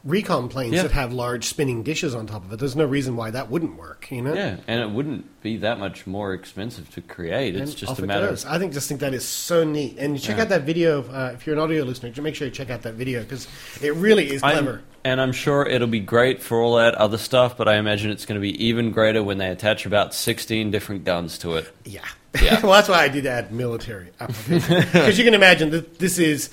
[0.03, 0.83] recon planes Yeah.
[0.83, 2.59] that have large spinning dishes on top of it.
[2.59, 4.33] There's no reason why that wouldn't work, you know?
[4.33, 7.55] yeah, and it wouldn't be that much more expensive to create.
[7.55, 8.27] It's And just a matter.
[8.27, 8.45] goes.
[8.45, 9.97] I think just think that is so neat.
[9.97, 10.43] And you check Yeah.
[10.43, 12.11] out that video uh, if you're an audio listener.
[12.21, 13.47] Make sure you check out that video because
[13.81, 14.81] it really is I'm- clever.
[15.03, 18.25] and I'm sure it'll be great for all that other stuff, but I imagine it's
[18.25, 21.71] going to be even greater when they attach about 16 different guns to it.
[21.85, 22.01] Yeah.
[22.41, 22.59] Yeah.
[22.63, 24.09] well, that's why I did add military
[24.47, 26.49] because you can imagine that this is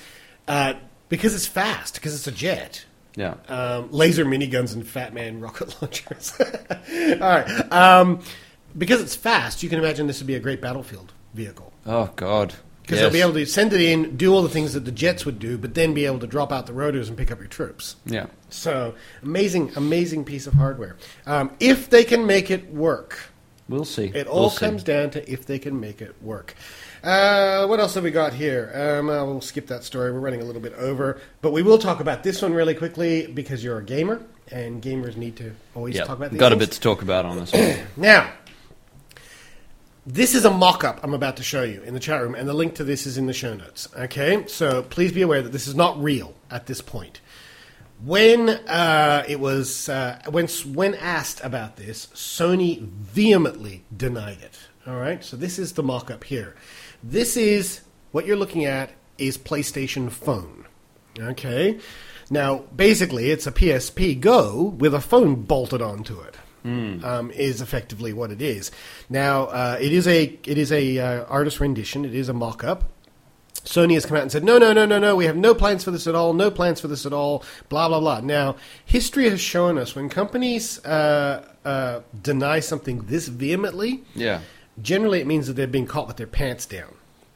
[0.47, 0.73] uh,
[1.09, 2.85] because it's fast because it's a jet.
[3.15, 3.35] Yeah.
[3.47, 6.33] um, laser miniguns and Fat Man rocket launchers.
[6.39, 7.71] All right.
[7.71, 8.21] Um,
[8.77, 11.71] because it's fast, you can imagine this would be a great battlefield vehicle.
[11.85, 12.53] Oh, God.
[12.81, 13.01] Because Yes.
[13.11, 15.39] they'll be able to send it in, do all the things that the jets would
[15.39, 17.95] do, but then be able to drop out the rotors and pick up your troops.
[18.05, 18.27] Yeah.
[18.49, 20.95] So, amazing, amazing piece of hardware.
[21.25, 23.17] Um, if they can make it work,
[23.67, 24.11] We'll see.
[24.13, 24.59] it all We'll see.
[24.65, 26.53] comes down to if they can make it work.
[27.05, 28.71] Uh, what else have we got here?
[28.73, 30.11] Um, uh, we'll skip that story.
[30.11, 33.27] We're running a little bit over, but we will talk about this one really quickly
[33.27, 36.05] because you're a gamer, and gamers need to always Yeah.
[36.05, 37.75] talk about these Got a bit to talk about on this one.
[37.95, 38.31] Now,
[40.07, 42.53] this is a mock-up I'm about to show you in the chat room, and the
[42.55, 43.87] link to this is in the show notes.
[43.95, 47.21] Okay, so please be aware that this is not real at this point.
[48.03, 54.57] When uh, it was uh, when when asked about this, Sony vehemently denied it.
[54.87, 56.55] All right, so this is the mock-up here.
[57.07, 58.89] This is what you're looking at
[59.19, 60.65] is PlayStation Phone.
[61.19, 61.79] Okay,
[62.29, 68.11] now basically it's a PSP Go with a phone bolted onto it um, is effectively
[68.11, 68.71] what it is.
[69.07, 72.05] Now, uh, it is a it is a uh, artist rendition.
[72.05, 72.85] It is a mock-up.
[73.53, 75.83] Sony has come out and said, no, no, no, no, no, we have no plans
[75.83, 78.19] for this at all, no plans for this at all, blah, blah, blah.
[78.19, 84.41] Now, history has shown us when companies uh, uh, deny something this vehemently, Yeah.
[84.79, 86.94] generally it means that they're being caught with their pants down.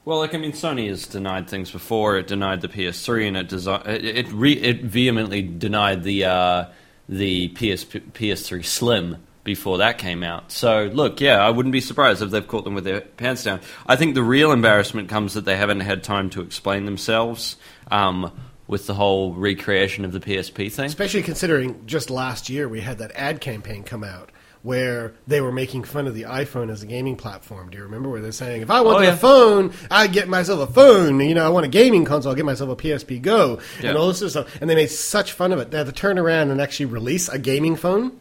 [0.09, 2.17] Well, like I mean, Sony has denied things before.
[2.17, 6.65] It denied the PS3, and it desi- it it, re- it vehemently denied the uh,
[7.07, 10.51] the PS PS3 Slim before that came out.
[10.51, 13.59] So, look, yeah, I wouldn't be surprised if they've caught them with their pants down.
[13.85, 17.57] I think the real embarrassment comes that they haven't had time to explain themselves
[17.91, 18.31] um,
[18.65, 20.85] with the whole recreation of the PSP thing.
[20.87, 25.51] Especially considering just last year we had that ad campaign come out where they were
[25.51, 27.69] making fun of the iPhone as a gaming platform.
[27.69, 29.15] Do you remember where they're saying, if I want Oh, a yeah.
[29.15, 31.19] phone, I get myself a phone.
[31.21, 33.89] You know, I want a gaming console, I'll get myself a PSP Go Yeah.
[33.89, 34.61] and all this sort of stuff.
[34.61, 35.71] And they made such fun of it.
[35.71, 38.11] They had to turn around and actually release a gaming phone.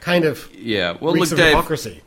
[0.00, 2.02] Kind of Yeah, well, look, of Dave, hypocrisy.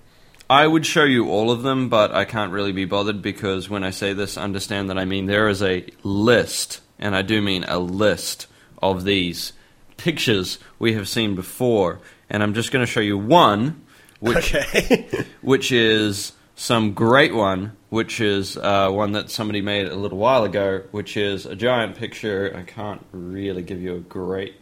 [0.50, 3.84] I would show you all of them, but I can't really be bothered because when
[3.84, 7.64] I say this, understand that I mean there is a list, and I do mean
[7.68, 8.48] a list
[8.82, 9.54] of these
[9.98, 13.84] pictures we have seen before, and I'm just going to show you one,
[14.20, 15.08] which Okay.
[15.42, 20.44] which is some great one, which is uh, one that somebody made a little while
[20.44, 22.54] ago, which is a giant picture.
[22.56, 24.56] I can't really give you a great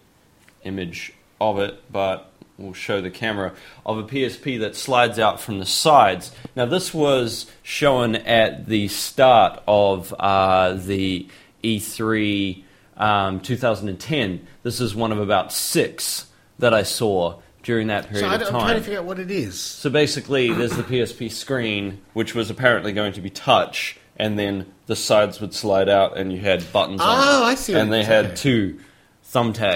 [0.63, 3.53] image of it, but we'll show the camera
[3.85, 6.31] of a PSP that slides out from the sides.
[6.55, 11.27] Now, this was shown at the start of uh, the
[11.63, 12.63] E3
[12.97, 14.47] um, 2010.
[14.63, 16.27] This is one of about six
[16.59, 18.49] that I saw during that period so I'm time.
[18.61, 19.59] trying to figure out what it is.
[19.59, 24.71] So basically, there's the PSP screen, which was apparently going to be touch, and then
[24.85, 27.07] the sides would slide out, and you had buttons on.
[27.09, 27.45] Oh, it.
[27.45, 28.35] I see And they had okay.
[28.35, 28.79] two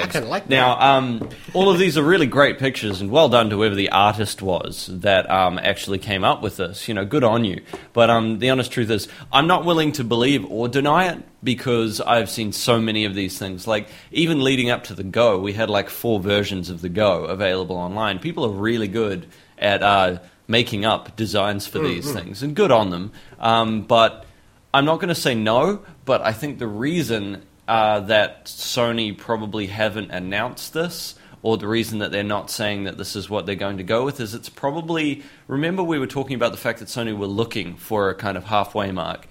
[0.04, 0.84] I kinda like now, that.
[0.84, 4.42] um, all of these are really great pictures, and well done to whoever the artist
[4.42, 6.88] was that um, actually came up with this.
[6.88, 7.62] You know, good on you.
[7.94, 12.02] But um, the honest truth is, I'm not willing to believe or deny it because
[12.02, 13.68] I've seen so many of these things.
[13.68, 17.26] Like even leading up to the Go, we had like four versions of the Go
[17.26, 18.20] available online.
[18.20, 22.90] People are really good at uh, making up designs for these things, and good on
[22.90, 23.12] them.
[23.40, 24.26] Um, but
[24.74, 29.68] I'm not going to say no, but I think the reason uh, that Sony probably
[29.68, 33.56] haven't announced this, or the reason that they're not saying that this is what they're
[33.56, 35.24] going to go with is it's probably.
[35.48, 38.44] Remember, we were talking about the fact that Sony were looking for a kind of
[38.44, 39.26] halfway mark.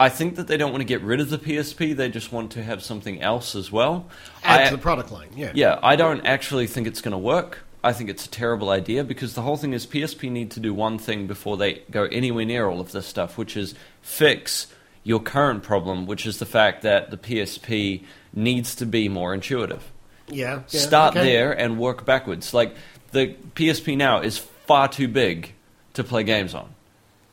[0.00, 2.52] I think that they don't want to get rid of the PSP, they just want
[2.52, 4.06] to have something else as well.
[4.42, 5.28] Add I- to the product line.
[5.36, 5.52] Yeah.
[5.54, 7.58] yeah, I don't actually think it's going to work.
[7.84, 10.72] I think it's a terrible idea because the whole thing is PSP need to do
[10.72, 14.68] one thing before they go anywhere near all of this stuff, which is fix
[15.06, 18.02] your current problem, which is the fact that the PSP
[18.34, 19.92] needs to be more intuitive.
[20.26, 20.62] Yeah.
[20.68, 21.24] yeah, Start okay.
[21.24, 22.52] there and work backwards.
[22.52, 22.74] Like
[23.12, 25.54] the PSP now is far too big
[25.94, 26.74] to play games on.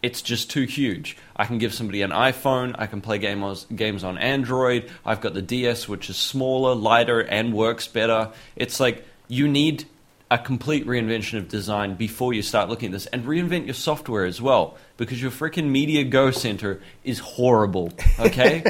[0.04, 1.18] It's just too huge.
[1.36, 2.76] I can give somebody an iPhone.
[2.78, 4.92] I can play games games on Android.
[5.04, 8.34] I've got the DS, which is smaller, lighter, and works better.
[8.56, 9.86] It's like you need
[10.34, 14.26] a complete reinvention of design before you start looking at this, and reinvent your software
[14.26, 17.94] as well, because your freaking Media Go Center is horrible.
[18.20, 18.64] Okay,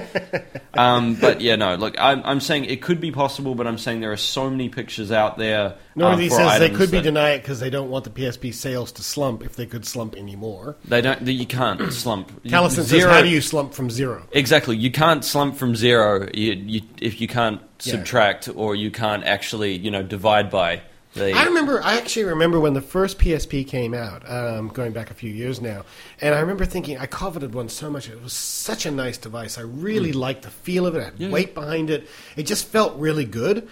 [0.73, 1.75] um, but yeah, no.
[1.75, 4.67] Look, I'm, I'm saying it could be possible, but I'm saying there are so many
[4.67, 5.77] pictures out there.
[5.95, 9.01] Northey um, says they could be denied because they don't want the PSP sales to
[9.03, 10.75] slump if they could slump anymore.
[10.83, 11.25] They don't.
[11.25, 12.43] You can't slump.
[12.43, 14.27] Callison says, "How do you slump from zero?
[14.33, 14.75] Exactly.
[14.75, 17.93] You can't slump from zero you, you, if you can't Yeah.
[17.93, 20.81] subtract or you can't actually, you know, divide by
[21.15, 21.81] I remember.
[21.83, 25.61] I actually remember when the first PSP came out, um, going back a few years
[25.61, 25.85] now,
[26.21, 28.09] and I remember thinking I coveted one so much.
[28.09, 29.57] It was such a nice device.
[29.57, 30.99] I really liked the feel of it.
[30.99, 31.29] It had Yeah.
[31.29, 32.07] weight behind it.
[32.35, 33.67] It just felt really good.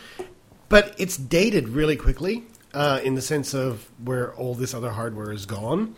[0.70, 5.32] But it's dated really quickly uh, in the sense of where all this other hardware
[5.34, 5.96] is gone,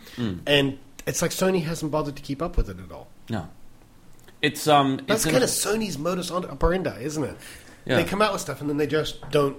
[0.48, 3.08] and it's like Sony hasn't bothered to keep up with it at all.
[3.30, 3.50] no.
[4.42, 5.00] It's um.
[5.08, 7.38] That's it's kind of Sony's modus operandi, isn't it?
[7.86, 7.96] Yeah.
[7.98, 9.56] They come out with stuff and then they just don't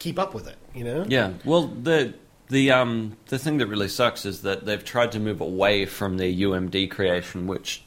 [0.00, 0.56] keep up with it.
[0.74, 1.04] You know?
[1.06, 1.34] Yeah.
[1.44, 2.14] Well, the
[2.48, 6.16] the um the thing that really sucks is that they've tried to move away from
[6.16, 7.84] their UMD creation, which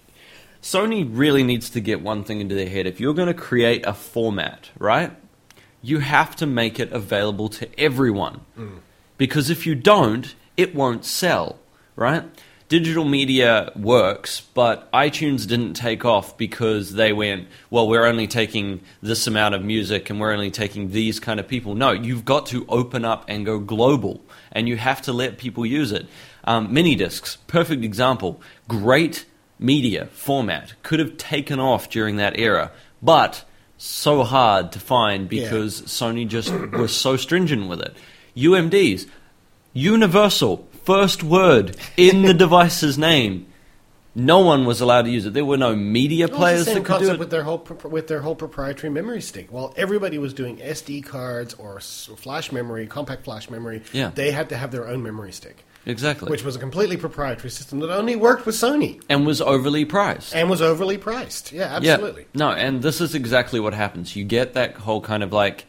[0.61, 2.87] Sony really needs to get one thing into their head.
[2.87, 5.11] If you're going to create a format, right,
[5.81, 8.39] you have to make it available to everyone.
[9.17, 11.59] Because if you don't, it won't sell,
[11.97, 12.23] right?
[12.69, 18.81] Digital media works, but iTunes didn't take off because they went, well, we're only taking
[19.01, 21.75] this amount of music and we're only taking these kind of people.
[21.75, 25.65] No, you've got to open up and go global, and you have to let people
[25.65, 26.07] use it.
[26.45, 28.41] Um, mini discs, perfect example.
[28.67, 29.25] Great
[29.59, 33.43] media format could have taken off during that era, but
[33.77, 35.43] so hard to find Yeah.
[35.43, 37.95] because Sony just was so stringent with it.
[38.35, 39.05] UMDs,
[39.73, 43.47] universal, first word in the device's name.
[44.15, 45.33] No one was allowed to use it.
[45.33, 47.19] There were no media players it's the same that could do it.
[47.19, 49.47] with their whole with their whole proprietary memory stick.
[49.51, 54.11] While everybody was doing SD cards or flash memory, compact flash memory, Yeah.
[54.13, 56.29] they had to have their own memory stick, exactly.
[56.29, 60.35] which was a completely proprietary system that only worked with Sony and was overly priced.
[60.35, 61.51] and was overly priced.
[61.51, 62.27] Yeah, absolutely.
[62.33, 62.39] Yeah.
[62.39, 64.15] No, and this is exactly what happens.
[64.15, 65.65] You get that whole kind of like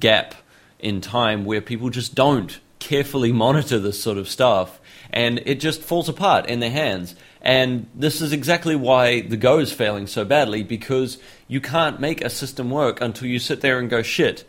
[0.00, 0.34] gap
[0.80, 4.78] in time where people just don't carefully monitor this sort of stuff
[5.10, 7.14] and it just falls apart in their hands.
[7.40, 11.18] And this is exactly why the Go is failing so badly because
[11.48, 14.44] you can't make a system work until you sit there and go, shit,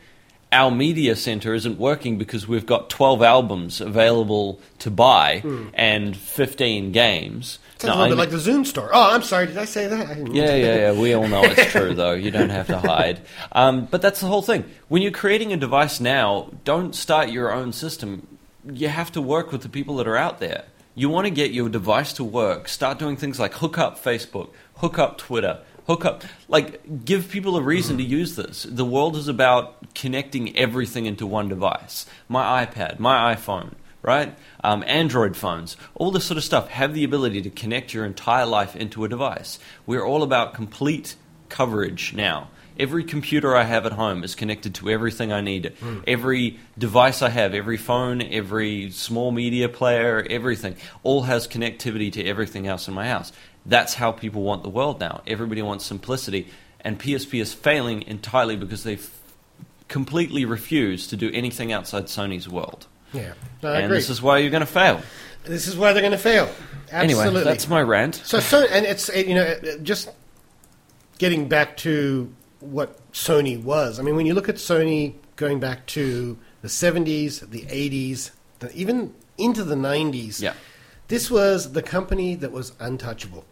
[0.52, 5.68] our media center isn't working because we've got 12 albums available to buy hmm.
[5.74, 7.60] and 15 games.
[7.86, 8.90] Sounds Now, a little bit like the Zune store.
[8.94, 9.48] Oh, I'm sorry.
[9.48, 10.08] Did I say that?
[10.08, 10.92] I yeah, yeah, yeah.
[10.94, 12.14] We all know it's true, though.
[12.14, 13.22] You don't have to hide.
[13.52, 14.66] Um, but that's the whole thing.
[14.88, 18.28] When you're creating a device now, don't start your own system.
[18.70, 20.66] You have to work with the people that are out there.
[20.96, 22.68] You want to get your device to work.
[22.68, 26.24] Start doing things like hook up Facebook, hook up Twitter, hook up.
[26.48, 28.64] Like, give people a reason to use this.
[28.64, 32.06] The world is about connecting everything into one device.
[32.30, 33.74] My iPad, my iPhone,
[34.06, 34.38] right?
[34.64, 38.46] Um, Android phones, all this sort of stuff have the ability to connect your entire
[38.46, 39.58] life into a device.
[39.86, 41.16] We're all about complete
[41.50, 42.50] coverage now.
[42.78, 45.74] Every computer I have at home is connected to everything I need.
[46.06, 52.24] Every device I have, every phone, every small media player, everything, all has connectivity to
[52.26, 53.32] everything else in my house.
[53.66, 55.22] That's how people want the world now.
[55.26, 56.50] Everybody wants simplicity.
[56.82, 59.10] And PSP is failing entirely because they've
[59.88, 62.88] completely refused to do anything outside Sony's world.
[63.16, 63.98] Yeah, no, I and agree.
[63.98, 65.02] this is why you're going to fail.
[65.44, 66.50] This is why they're going to fail.
[66.92, 67.30] Absolutely.
[67.30, 68.16] Anyway, that's my rant.
[68.16, 70.10] So, so and it's uh, you know uh, just
[71.18, 74.00] getting back to what Sony was.
[74.00, 78.72] I mean, when you look at Sony going back to the '70s, the '80s, the,
[78.74, 80.54] even into the '90s, Yeah.
[81.08, 83.46] this was the company that was untouchable.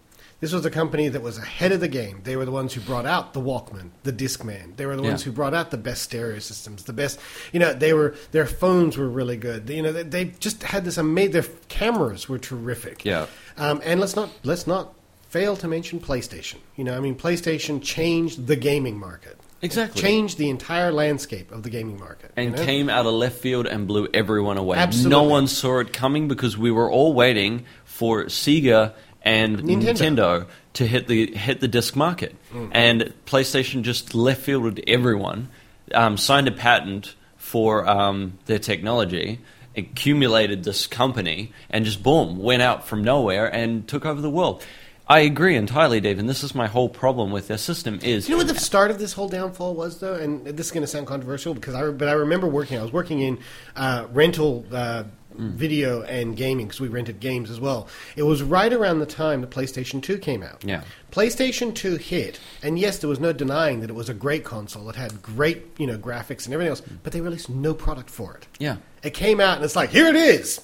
[0.44, 2.20] This was a company that was ahead of the game.
[2.26, 4.76] They were the ones who brought out the Walkman, the Discman.
[4.76, 5.12] They were the Yeah.
[5.12, 7.18] ones who brought out the best stereo systems, the best.
[7.54, 9.70] You know, they were their phones were really good.
[9.70, 11.32] You know, they, they just had this amazing.
[11.32, 13.06] Their cameras were terrific.
[13.06, 13.28] Yeah.
[13.56, 14.94] Um, and let's not let's not
[15.30, 16.58] fail to mention PlayStation.
[16.76, 19.38] You know, I mean, PlayStation changed the gaming market.
[19.62, 20.02] Exactly.
[20.02, 22.34] changed the entire landscape of the gaming market.
[22.36, 22.66] and you know?
[22.66, 24.78] came out of left field and blew everyone away.
[24.78, 25.10] Absolutely.
[25.10, 28.92] No one saw it coming because we were all waiting for Sega
[29.24, 29.94] and Nintendo.
[29.94, 32.70] Nintendo, to hit the hit the disc market, Mm.
[32.74, 35.50] and PlayStation just left fielded everyone,
[35.94, 39.40] um, signed a patent for um, their technology.
[39.76, 44.64] Accumulated this company and just boom went out from nowhere and took over the world.
[45.08, 48.36] I agree entirely, Dave, and this is my whole problem with their system is you
[48.36, 50.14] know what the start of this whole downfall was, though?
[50.14, 52.78] And this is going to sound controversial because I, but I remember working.
[52.78, 53.40] I was working in
[53.76, 55.04] uh, rental uh,
[55.38, 57.88] video and gaming because we rented games as well.
[58.16, 60.64] It was right around the time the PlayStation Two came out.
[60.64, 60.84] Yeah.
[61.12, 64.90] PlayStation Two hit, and yes, there was no denying that it was a great console.
[64.90, 68.36] It had great, you know, graphics and everything else, but they released no product for
[68.36, 68.48] it.
[68.60, 68.78] yeah.
[69.04, 70.62] It came out and it's like, here it is.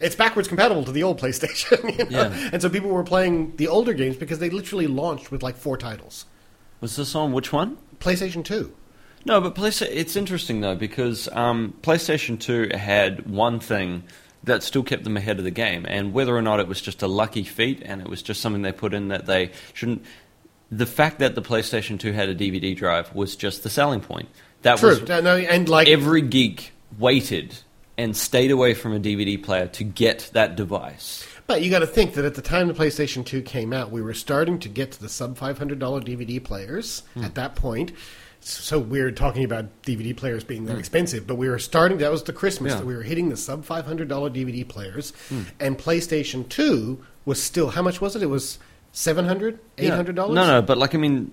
[0.00, 2.22] It's backwards compatible to the old PlayStation, you know?
[2.30, 2.50] Yeah.
[2.52, 5.76] and so people were playing the older games because they literally launched with like four
[5.76, 6.24] titles.
[6.80, 7.76] Was this on which one?
[8.00, 8.74] PlayStation Two.
[9.24, 9.88] No, but PlayStation.
[9.92, 14.04] It's interesting though because um, PlayStation Two had one thing
[14.44, 17.02] that still kept them ahead of the game, and whether or not it was just
[17.02, 20.02] a lucky feat and it was just something they put in that they shouldn't.
[20.72, 24.28] The fact that the PlayStation Two had a DVD drive was just the selling point.
[24.62, 24.90] That True.
[24.90, 27.58] was No, no, and like every geek waited
[27.98, 31.26] and stayed away from a DVD player to get that device.
[31.46, 34.00] But you got to think that at the time the PlayStation 2 came out, we
[34.00, 37.24] were starting to get to the sub $500 DVD players Hmm.
[37.24, 37.92] at that point.
[38.42, 40.78] So weird talking about DVD players being that Hmm.
[40.78, 42.78] expensive, but we were starting, that was the Christmas, Yeah.
[42.78, 45.12] that we were hitting the sub $500 DVD players.
[45.28, 45.42] Hmm.
[45.60, 48.22] And PlayStation 2 was still, how much was it?
[48.22, 48.58] It was
[48.94, 50.28] $700, $800?
[50.34, 50.34] Yeah.
[50.34, 51.32] No, no, but like I mean,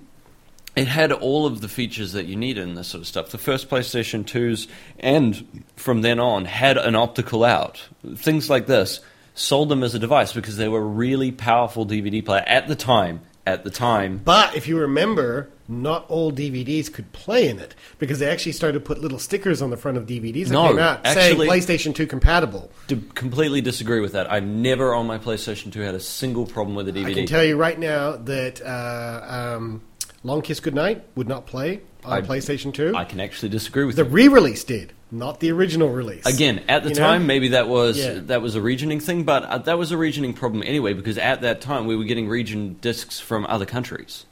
[0.75, 3.29] it had all of the features that you needed in this sort of stuff.
[3.29, 4.67] The first PlayStation 2s,
[4.99, 7.81] and from then on, had an optical out.
[8.15, 8.99] Things like this
[9.33, 13.21] sold them as a device because they were really powerful DVD player at the time.
[13.45, 18.19] At the time, But if you remember, not all DVDs could play in it because
[18.19, 20.79] they actually started to put little stickers on the front of DVDs that No, came
[20.79, 21.49] out actually- saying
[21.89, 22.71] PlayStation 2 compatible.
[22.87, 24.31] to completely disagree with that.
[24.31, 27.07] I never on my PlayStation 2 had a single problem with a DVD.
[27.07, 29.81] I can tell you right now that uh, um,
[30.23, 32.95] Long Kiss Goodnight would not play on I- PlayStation 2.
[32.95, 34.03] I can actually disagree with that.
[34.05, 34.15] the you.
[34.15, 36.25] re-release did, not the original release.
[36.25, 37.01] Again, at the You know?
[37.01, 38.19] time, maybe that was Yeah.
[38.27, 41.41] that was a regioning thing, but uh, that was a regioning problem anyway because at
[41.41, 44.25] that time we were getting region discs from other countries.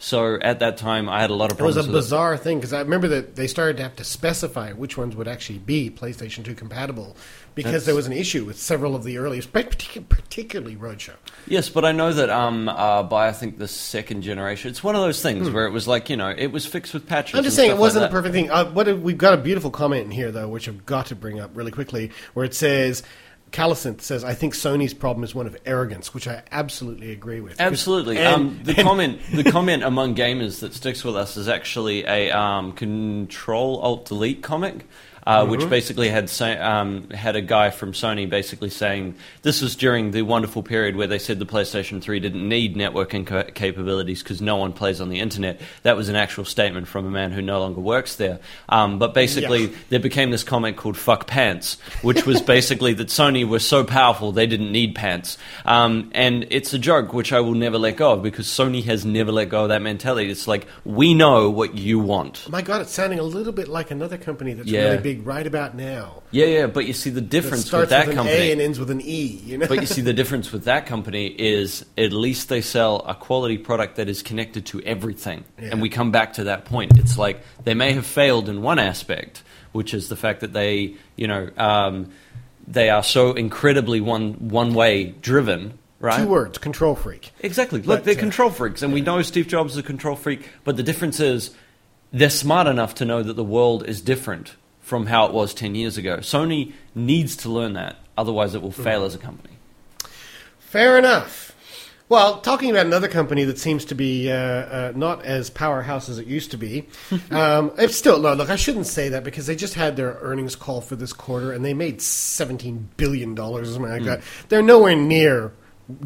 [0.00, 1.64] So at that time, I had a lot of Hmm.
[1.64, 4.72] It was a bizarre thing because I remember that they started to have to specify
[4.72, 7.16] which ones would actually be PlayStation 2 compatible
[7.56, 9.52] because That's- there was an issue with several of the earliest,
[10.08, 11.14] particularly Roadshow.
[11.48, 14.94] Yes, but I know that um, uh, by I think the second generation, it's one
[14.94, 17.32] of those things where it was like you know it was fixed with patches.
[17.32, 17.38] Hmm.
[17.38, 18.50] I'm just saying it wasn't like a perfect thing.
[18.52, 21.40] Uh, what we've got a beautiful comment in here though, which I've got to bring
[21.40, 23.02] up really quickly, where it says.
[23.52, 27.60] Callison says, "I think Sony's problem is one of arrogance," which I absolutely agree with.
[27.60, 28.18] Absolutely.
[28.18, 32.04] And- um, the and- comment, the comment among gamers that sticks with us is actually
[32.04, 34.86] a um, Control Alt Delete comic,
[35.28, 35.50] uh, Mm-hmm.
[35.50, 40.22] which basically had um, had a guy from Sony basically saying this was during the
[40.22, 44.56] wonderful period where they said the PlayStation 3 didn't need networking ca- capabilities because no
[44.56, 45.60] one plays on the internet.
[45.82, 48.40] That was an actual statement from a man who no longer works there.
[48.70, 49.76] Um, but basically, Yeah.
[49.90, 54.32] there became this comment called "Fuck Pants," which was basically that Sony was so powerful
[54.32, 55.36] they didn't need pants.
[55.66, 59.04] Um, and it's a joke which I will never let go of because Sony has
[59.04, 60.30] never let go of that mentality.
[60.30, 62.48] It's like we know what you want.
[62.48, 64.84] My God, it's sounding a little bit like another company that's Yeah.
[64.84, 66.22] really big right about now.
[66.30, 66.66] Yeah, yeah.
[66.66, 68.48] But you see the That difference starts with that with an company.
[68.48, 69.22] A and ends with an E.
[69.44, 73.00] You know, but you see, the difference with that company is at least they sell
[73.06, 75.44] a quality product that is connected to everything.
[75.58, 75.68] Yeah.
[75.72, 76.98] And we come back to that point.
[76.98, 79.42] It's like they may have failed in one aspect,
[79.72, 82.10] which is the fact that they, you know, um,
[82.66, 85.78] they are so incredibly one one way driven.
[86.00, 86.20] Right.
[86.20, 87.32] two words: control freak.
[87.40, 87.80] Exactly.
[87.80, 90.48] Look, But, they're uh, control freaks, and we know Steve Jobs is a control freak.
[90.62, 91.50] But the difference is,
[92.12, 94.54] they're smart enough to know that the world is different
[94.88, 96.16] from how it was ten years ago.
[96.18, 99.54] Sony needs to learn that, otherwise, it will fail as a company.
[100.58, 101.54] Fair enough.
[102.08, 106.18] Well, talking about another company that seems to be uh, uh, not as powerhouse as
[106.18, 106.88] it used to be,
[107.30, 108.32] um, it's still no.
[108.32, 111.52] Look, I shouldn't say that because they just had their earnings call for this quarter
[111.52, 114.22] and they made seventeen billion dollars or something like that.
[114.48, 115.52] They're nowhere near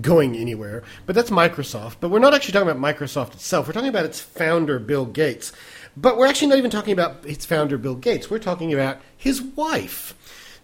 [0.00, 0.82] going anywhere.
[1.06, 1.96] But that's Microsoft.
[2.00, 3.66] But we're not actually talking about Microsoft itself.
[3.66, 5.52] We're talking about its founder, Bill Gates.
[5.96, 8.30] But we're actually not even talking about its founder, Bill Gates.
[8.30, 10.14] We're talking about his wife.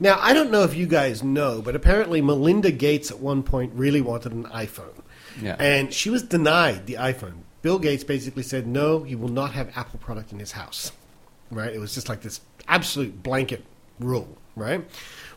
[0.00, 3.72] Now, I don't know if you guys know, but apparently Melinda Gates at one point
[3.74, 5.02] really wanted an iPhone.
[5.42, 5.56] Yeah.
[5.58, 7.40] And she was denied the iPhone.
[7.62, 10.92] Bill Gates basically said, no, he will not have Apple product in his house.
[11.50, 11.72] Right?
[11.72, 13.64] It was just like this absolute blanket
[13.98, 14.84] rule, right?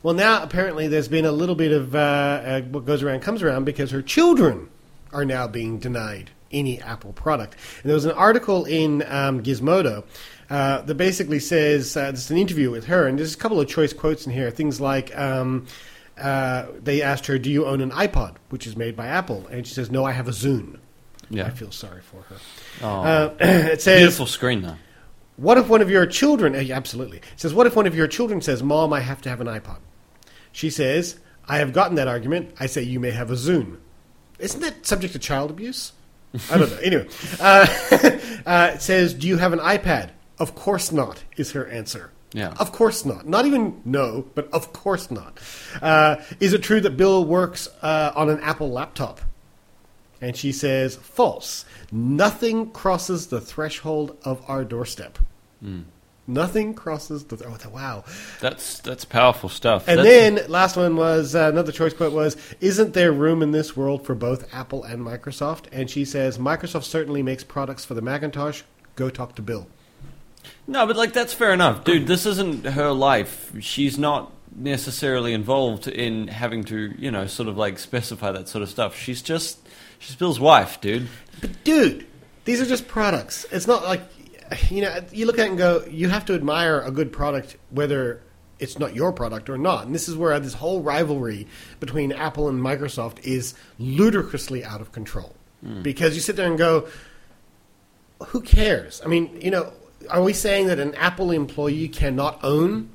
[0.03, 3.41] Well, now apparently there's been a little bit of uh, uh, what goes around comes
[3.41, 4.69] around because her children
[5.11, 7.55] are now being denied any Apple product.
[7.81, 10.03] And there was an article in um, Gizmodo
[10.49, 13.67] uh, that basically says uh, it's an interview with her, and there's a couple of
[13.67, 14.51] choice quotes in here.
[14.51, 15.15] Things like.
[15.17, 15.67] Um,
[16.17, 19.65] uh, they asked her, "Do you own an iPod, which is made by Apple?" And
[19.65, 20.77] she says, "No, I have a Zune."
[21.31, 21.45] Yeah.
[21.45, 22.35] I feel sorry for her.
[22.83, 24.75] Oh, Uh, it says, beautiful screen though.
[25.37, 28.05] what if one of your children, uh, absolutely, it says, what if one of your
[28.07, 29.77] children says, Mom, I have to have an iPod?
[30.51, 32.53] She says, I have gotten that argument.
[32.59, 33.77] I say, you may have a Zune.
[34.39, 35.93] Isn't that subject to child abuse?
[36.49, 36.77] I don't know.
[36.77, 37.07] Anyway,
[37.39, 37.67] uh,
[38.45, 40.11] uh, it says, do you have an iPad?
[40.39, 42.11] Of course not, is her answer.
[42.33, 42.53] Yeah.
[42.59, 43.27] Of course not.
[43.27, 45.37] Not even no, but of course not.
[45.81, 49.19] Uh, is it true that Bill works uh, on an Apple laptop?
[50.21, 51.65] And she says, false.
[51.91, 55.17] Nothing crosses the threshold of our doorstep.
[56.31, 57.43] Nothing crosses the.
[57.45, 58.05] Oh, wow.
[58.39, 59.87] That's that's powerful stuff.
[59.87, 63.51] And That's- then last one was uh, another choice quote was, "Isn't there room in
[63.51, 67.93] this world for both Apple and Microsoft?" And she says, "Microsoft certainly makes products for
[67.93, 68.61] the Macintosh.
[68.95, 69.67] Go talk to Bill."
[70.67, 72.07] No, but like that's fair enough, dude.
[72.07, 73.51] This isn't her life.
[73.59, 78.61] She's not necessarily involved in having to, you know, sort of like specify that sort
[78.61, 78.95] of stuff.
[78.97, 79.59] She's just
[79.99, 81.07] she's Bill's wife, dude.
[81.41, 82.05] But dude,
[82.45, 83.45] these are just products.
[83.51, 84.01] It's not like
[84.69, 85.03] you know.
[85.11, 88.21] You look at it and go, you have to admire a good product whether
[88.59, 89.87] it's not your product or not.
[89.87, 91.47] And this is where this whole rivalry
[91.79, 95.35] between Apple and Microsoft is ludicrously out of control.
[95.63, 95.81] Hmm.
[95.81, 96.87] Because you sit there and go,
[98.27, 99.01] who cares?
[99.03, 99.73] I mean, you know,
[100.09, 102.89] are we saying that an Apple employee cannot own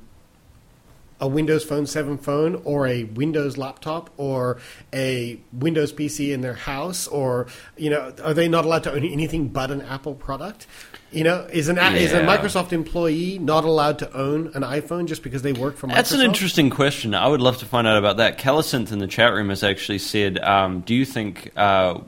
[1.19, 4.57] a Windows Phone 7 phone or a Windows laptop or
[4.93, 9.03] a Windows PC in their house or you know are they not allowed to own
[9.03, 10.67] anything but an Apple product?
[11.11, 15.23] You know, is an is a Microsoft employee not allowed to own an iPhone just
[15.23, 15.93] because they work for Microsoft?
[15.95, 17.15] That's an interesting question.
[17.15, 18.37] I would love to find out about that.
[18.37, 21.99] Calisynth in the chat room has actually said, um, "Do you think?" Uh,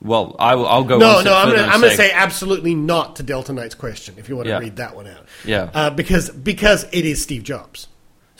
[0.00, 0.98] well, I will, I'll go.
[0.98, 1.50] No, no, I'm
[1.80, 4.14] going to say absolutely not to Delta Knight's question.
[4.16, 4.58] If you want to Yeah.
[4.60, 5.68] read that one out, Yeah.
[5.74, 7.88] uh, because because it is Steve Jobs.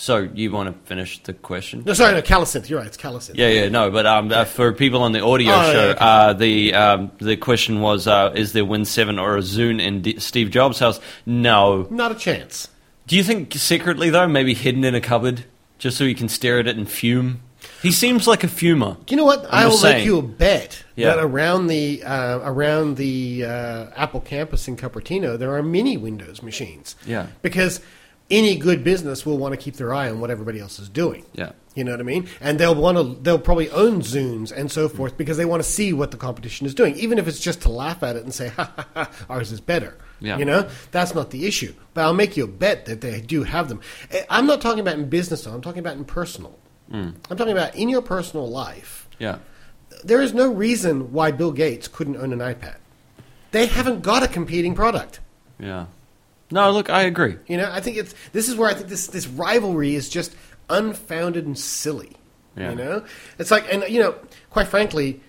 [0.00, 1.82] So you want to finish the question?
[1.84, 2.70] No, sorry, no, Calisynth.
[2.70, 3.36] You're right, it's Calisynth.
[3.36, 5.98] Yeah, yeah, no, but um, uh, for people on the audio Oh, yeah, show, okay.
[6.00, 10.00] uh, the um, the question was: uh, Is there Win Seven or a Zune in
[10.00, 11.00] D- Steve Jobs' house?
[11.26, 11.86] No.
[11.90, 12.68] Not a chance.
[13.08, 15.44] Do you think secretly though, maybe hidden in a cupboard,
[15.78, 17.42] just so he can stare at it and fume?
[17.82, 18.96] He seems like a fumer.
[19.10, 19.44] You know what?
[19.52, 20.06] I will just make saying.
[20.06, 21.14] you a bet Yeah.
[21.14, 26.42] that around the uh, around the uh, Apple campus in Cupertino there are many Windows
[26.42, 26.96] machines.
[27.06, 27.26] Yeah.
[27.42, 27.80] because
[28.30, 31.24] any good business will want to keep their eye on what everybody else is doing.
[31.32, 31.52] Yeah.
[31.74, 32.28] You know what I mean?
[32.40, 35.68] And they'll want to they'll probably own Zunes and so forth because they want to
[35.68, 38.34] see what the competition is doing, even if it's just to laugh at it and
[38.34, 40.36] say, "Ha ha ha, ours is better." Yeah.
[40.38, 41.72] You know, that's not the issue.
[41.94, 43.80] But I'll make you a bet that they do have them.
[44.10, 45.52] Eh, I'm not talking about in business though.
[45.52, 46.58] I'm talking about in personal.
[46.92, 47.14] Mm.
[47.30, 49.38] I'm talking about in your personal life Yeah.
[50.02, 52.76] there is no reason why Bill Gates couldn't own an iPad.
[53.52, 55.20] They haven't got a competing product.
[55.60, 55.86] Yeah.
[56.50, 57.36] No, look, I agree.
[57.46, 60.34] You know, I think it's this is where I think this this rivalry is just
[60.68, 62.12] unfounded and silly.
[62.56, 62.70] Yeah.
[62.70, 63.04] You know,
[63.38, 64.16] it's like, and you know,
[64.50, 65.20] quite frankly,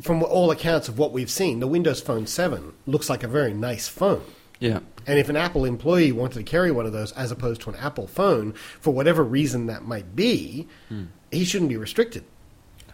[0.00, 3.52] from all accounts of what we've seen, the Windows Phone Seven looks like a very
[3.52, 4.22] nice phone.
[4.60, 4.80] Yeah.
[5.06, 7.76] And if an Apple employee wanted to carry one of those as opposed to an
[7.76, 11.04] Apple phone, for whatever reason that might be, hmm.
[11.32, 12.24] he shouldn't be restricted.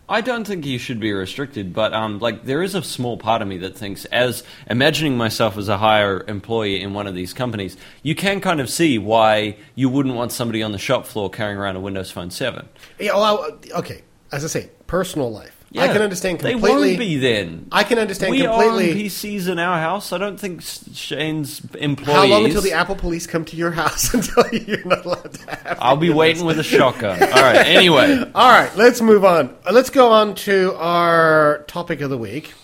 [0.09, 3.43] I don't think you should be restricted, but um, like there is a small part
[3.43, 7.35] of me that thinks, as imagining myself as a higher employee in one of these
[7.35, 11.29] companies, you can kind of see why you wouldn't want somebody on the shop floor
[11.29, 12.69] carrying around a Windows Phone Seven.
[12.99, 14.03] Yeah, well, okay.
[14.33, 15.58] As I say, personal life.
[15.77, 16.61] I can understand completely.
[16.71, 17.69] They won't be then.
[17.71, 18.57] I can understand completely.
[18.57, 19.03] we completely.
[19.03, 20.13] own PCs in our house.
[20.13, 22.17] I don't think Shane's employees.
[22.17, 25.05] How long until the Apple police come to your house and tell you you're not
[25.05, 25.79] allowed to have?
[25.81, 27.23] I'll be waiting with a shotgun.
[27.23, 27.67] All right.
[27.79, 29.55] Anyway, All right, let's move on.
[29.67, 32.55] Uh, Let's go on to our topic of the week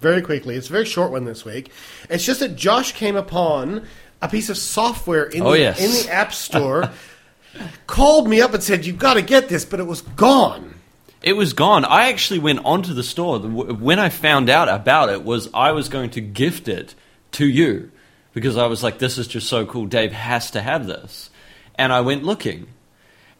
[0.00, 0.54] very quickly.
[0.56, 1.70] It's a very short one this week.
[2.08, 3.86] It's just that Josh came upon
[4.20, 5.80] a piece of software in, Oh, the, yes.
[5.80, 6.90] in the App Store,
[7.86, 10.71] called me up and said, You've got to get this, but it was gone.
[11.22, 11.84] It was gone.
[11.84, 13.38] I actually went onto the store.
[13.38, 16.94] When I found out about it, was I was going to gift it
[17.32, 17.90] to you
[18.32, 19.86] because I was like, "This is just so cool.
[19.86, 21.30] Dave has to have this."
[21.76, 22.66] And I went looking,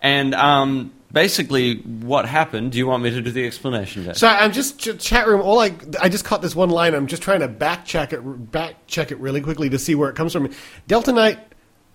[0.00, 2.72] and um, basically, what happened?
[2.72, 4.16] Do you want me to do the explanation, Dave?
[4.16, 5.40] So I'm just ch- chat room.
[5.42, 6.94] All I I just caught this one line.
[6.94, 8.20] I'm just trying to back check it,
[8.50, 10.50] back check it really quickly to see where it comes from.
[10.86, 11.38] Delta Knight.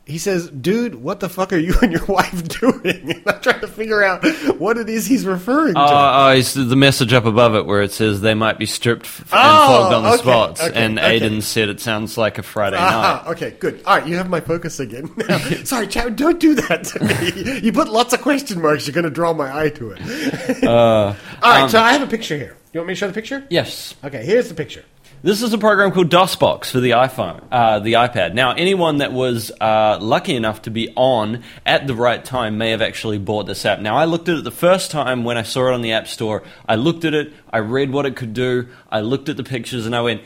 [0.07, 3.59] He says, "Dude, what the fuck are you and your wife doing?" And I'm trying
[3.59, 4.25] to figure out
[4.57, 5.79] what it is he's referring to.
[5.81, 9.05] Oh, oh, it's the message up above it where it says they might be stripped
[9.05, 10.61] f- and Oh, flogged on the okay, spots.
[10.63, 11.19] okay, and okay.
[11.19, 13.31] Aiden said it sounds like a Friday Aha, night.
[13.33, 13.81] okay, good.
[13.85, 15.09] All right, you have my focus again.
[15.65, 17.59] Sorry, Chad, don't do that to me.
[17.59, 18.87] You put lots of question marks.
[18.87, 20.63] You're going to draw my eye to it.
[20.63, 22.55] Uh, All right, um, so I have a picture here.
[22.73, 23.45] You want me to show the picture?
[23.49, 23.95] Yes.
[24.03, 24.83] Okay, here's the picture.
[25.23, 28.35] This is a program called DOSBox for the iPhone, uh, the iPad.
[28.35, 32.69] Now, anyone that was uh, lucky enough to be on at the right time may
[32.69, 33.79] have actually bought this app.
[33.79, 36.07] Now, I looked at it the first time when I saw it on the App
[36.07, 36.43] Store.
[36.69, 39.87] I looked at it, I read what it could do, I looked at the pictures,
[39.87, 40.21] and I went,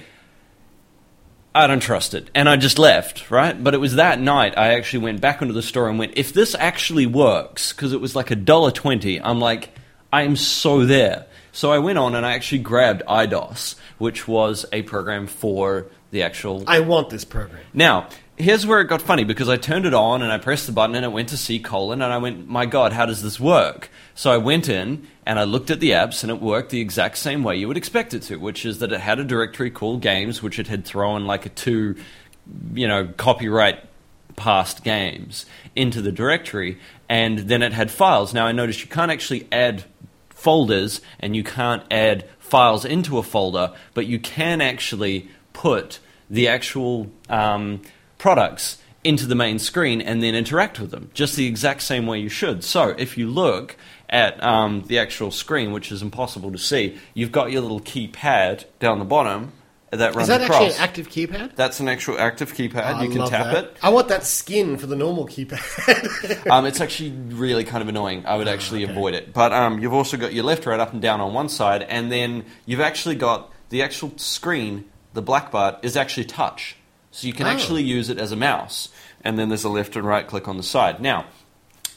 [1.55, 2.29] I don't trust it.
[2.35, 3.63] And I just left, right?
[3.63, 6.33] But it was that night I actually went back into the store and went, if
[6.33, 9.69] this actually works, because it was like a dollar twenty, I'm like,
[10.11, 11.27] I am so there.
[11.51, 16.23] So I went on and I actually grabbed iDOS, which was a program for the
[16.23, 16.63] actual.
[16.67, 17.61] I want this program.
[17.73, 20.71] Now, here's where it got funny because I turned it on and I pressed the
[20.71, 23.39] button and it went to C colon and I went, my God, how does this
[23.39, 23.89] work?
[24.15, 27.17] So I went in and I looked at the apps and it worked the exact
[27.17, 30.01] same way you would expect it to, which is that it had a directory called
[30.01, 31.95] games, which it had thrown like a two,
[32.73, 33.83] you know, copyright
[34.35, 35.45] past games
[35.75, 36.79] into the directory,
[37.09, 38.33] and then it had files.
[38.33, 39.83] Now I noticed you can't actually add
[40.41, 46.47] folders and you can't add files into a folder, but you can actually put the
[46.47, 47.81] actual um,
[48.17, 52.19] products into the main screen and then interact with them, just the exact same way
[52.19, 52.63] you should.
[52.63, 53.75] So if you look
[54.09, 58.65] at um, the actual screen, which is impossible to see, you've got your little keypad
[58.79, 59.53] down the bottom
[59.91, 60.61] that runs Is that across.
[60.61, 61.55] actually an active keypad?
[61.55, 62.75] That's an actual active keypad.
[62.83, 63.63] I you can tap that.
[63.65, 63.77] it.
[63.83, 65.59] I want that skin for the normal keypad.
[66.51, 68.25] Um, it's actually really kind of annoying.
[68.25, 69.33] I would actually avoid it.
[69.33, 72.11] But um, you've also got your left, right, up, and down on one side, and
[72.11, 74.85] then you've actually got the actual screen.
[75.13, 76.77] The black bar is actually touch,
[77.11, 77.49] so you can Oh.
[77.49, 78.89] actually use it as a mouse.
[79.23, 80.99] And then there's a left and right click on the side.
[81.01, 81.25] Now.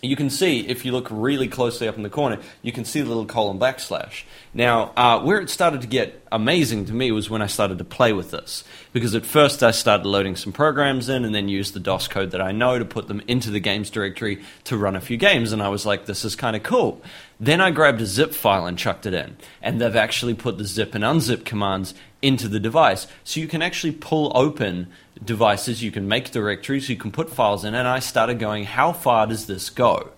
[0.05, 3.01] You can see, if you look really closely up in the corner, you can see
[3.01, 4.25] the little colon backslash.
[4.53, 7.85] Now, uh, where it started to get amazing to me was when I started to
[7.85, 8.65] play with this.
[8.93, 12.33] Because at first I started loading some programs in and then used the DOS code
[12.33, 15.53] that I know to put them into the games directory to run a few games.
[15.53, 17.01] And I was like, this is kind of cool.
[17.41, 19.37] Then I grabbed a zip file and chucked it in.
[19.63, 21.95] And they've actually put the zip and unzip commands
[22.25, 23.07] into the device.
[23.23, 24.89] So you can actually pull open
[25.23, 27.75] devices, you can make directories, you can put files in.
[27.75, 30.11] And I started going, how far does this go?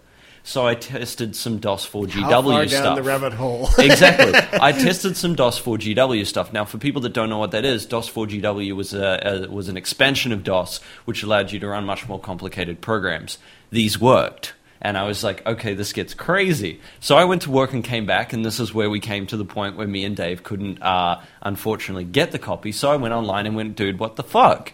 [0.47, 2.85] So I tested some DOS4GW How far stuff.
[2.85, 3.69] down the rabbit hole?
[3.79, 4.33] exactly.
[4.61, 6.53] I tested some DOS4GW stuff.
[6.53, 9.77] Now, for people that don't know what that is, DOS4GW was a, a was an
[9.77, 13.39] expansion of DOS, which allowed you to run much more complicated programs.
[13.71, 14.55] These worked.
[14.81, 16.81] And I was like, okay, this gets crazy.
[17.01, 19.37] So I went to work and came back, and this is where we came to
[19.37, 22.72] the point where me and Dave couldn't, uh, unfortunately, get the copy.
[22.72, 24.72] So I went online and went, dude, what the fuck?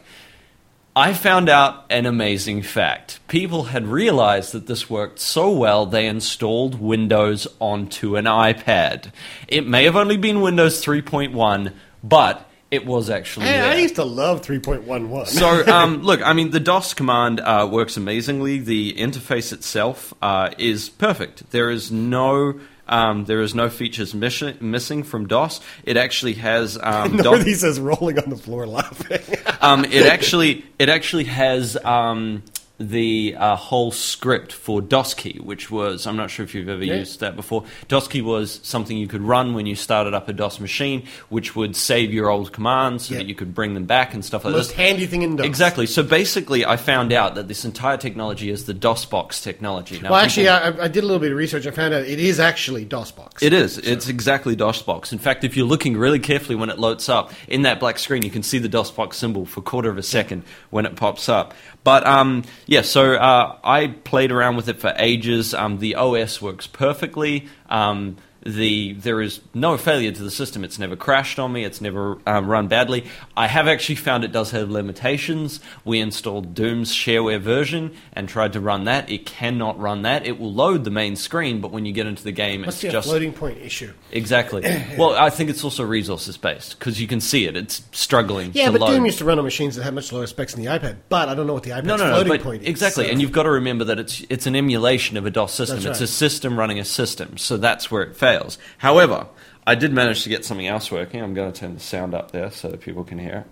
[0.94, 3.20] I found out an amazing fact.
[3.26, 9.10] People had realized that this worked so well, they installed Windows onto an iPad.
[9.48, 11.72] It may have only been Windows 3.1,
[12.04, 15.26] but it was actually Hey, I used to love 3.11.
[15.26, 18.58] So, um, look, I mean, the DOS command uh, works amazingly.
[18.58, 21.50] The interface itself uh, is perfect.
[21.50, 22.58] There is no.
[22.88, 25.60] Um, there is no features miss- missing from DOS.
[25.84, 27.18] It actually has um,
[27.54, 29.20] says rolling on the floor laughing.
[29.60, 32.42] um, it actually it actually has um,
[32.90, 36.96] the uh, whole script for DOSKey, which was I'm not sure if you've ever Yeah.
[36.96, 37.64] used that before.
[37.88, 41.76] DOSKey was something you could run when you started up a DOS machine, which would
[41.76, 43.18] save your old commands so Yeah.
[43.20, 44.58] that you could bring them back and stuff like that.
[44.58, 44.76] Most this.
[44.76, 45.46] handy thing in DOS.
[45.46, 45.86] Exactly.
[45.86, 50.00] So basically, I found out that this entire technology is the DOSBox technology.
[50.00, 51.66] Now, Well, actually, people- I, I did a little bit of research.
[51.66, 53.42] I found out it is actually DOSBox.
[53.42, 53.78] It is.
[53.78, 55.12] It's exactly DOSBox.
[55.12, 58.22] In fact, if you're looking really carefully when it loads up, in that black screen,
[58.22, 61.28] you can see the DOSBox symbol for a quarter of a second when it pops
[61.28, 61.54] up.
[61.84, 65.54] But um, yeah, so uh, I played around with it for ages.
[65.54, 67.48] Um, the OS works perfectly.
[67.68, 70.64] Um, the there is no failure to the system.
[70.64, 71.64] It's never crashed on me.
[71.64, 73.04] It's never um, run badly.
[73.36, 75.60] I have actually found it does have limitations.
[75.84, 79.10] We installed Doom's shareware version and tried to run that.
[79.10, 80.26] It cannot run that.
[80.26, 82.82] It will load the main screen, but when you get into the game, Must it's
[82.82, 83.92] be a just floating point issue.
[84.10, 84.62] Exactly.
[84.98, 87.56] well, I think it's also resources based because you can see it.
[87.56, 88.50] It's struggling.
[88.54, 88.94] Yeah, to but load.
[88.94, 90.96] Doom used to run on machines that had much lower specs than the iPad.
[91.08, 92.22] But I don't know what the iPad's no, no, no.
[92.22, 92.68] floating point is.
[92.68, 95.52] exactly, so- and you've got to remember that it's it's an emulation of a DOS
[95.52, 95.78] system.
[95.86, 98.31] It's a system running a system, so that's where it fails.
[98.78, 99.26] However,
[99.66, 101.22] I did manage to get something else working.
[101.22, 103.44] I'm going to turn the sound up there so that people can hear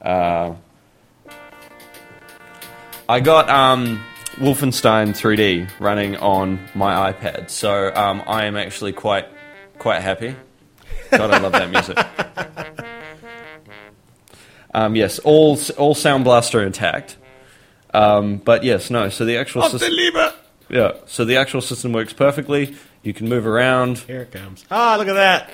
[0.00, 0.06] it.
[0.06, 0.54] Uh,
[3.08, 4.02] I got um,
[4.36, 9.26] Wolfenstein 3D running on my iPad, so um, I am actually quite
[9.78, 10.34] quite happy.
[11.10, 11.98] God, I love that music.
[14.74, 17.16] Um, yes, all all Sound Blaster intact.
[17.94, 19.08] Um, but yes, no.
[19.08, 19.92] So the actual system!
[20.68, 20.92] Yeah.
[21.06, 22.76] So the actual system works perfectly.
[23.02, 23.98] You can move around.
[23.98, 24.64] Here it comes.
[24.70, 25.50] Ah, look at that.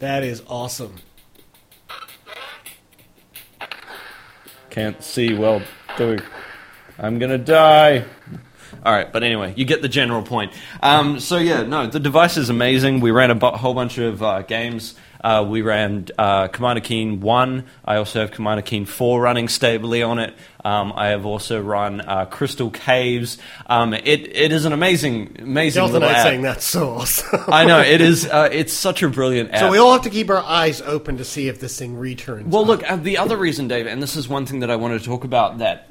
[0.00, 0.94] That is awesome.
[4.70, 5.62] Can't see well.
[5.96, 6.20] Doing.
[6.98, 8.04] I'm gonna die.
[8.84, 10.52] All right, but anyway, you get the general point.
[10.82, 13.00] Um, so yeah, no, the device is amazing.
[13.00, 14.94] We ran a bu- whole bunch of uh, games.
[15.20, 17.64] Uh, we ran uh, Commander Keen 1.
[17.84, 20.34] I also have Commander Keen 4 running stably on it.
[20.64, 23.38] Um, I have also run uh, Crystal Caves.
[23.66, 26.26] Um, it, it is an amazing, amazing Jonathan little and I app.
[26.26, 27.40] saying that's so awesome.
[27.48, 29.60] I know, it is, uh, it's such a brilliant app.
[29.60, 32.52] So we all have to keep our eyes open to see if this thing returns.
[32.52, 32.68] Well, up.
[32.68, 35.04] look, uh, the other reason, Dave, and this is one thing that I wanted to
[35.04, 35.88] talk about that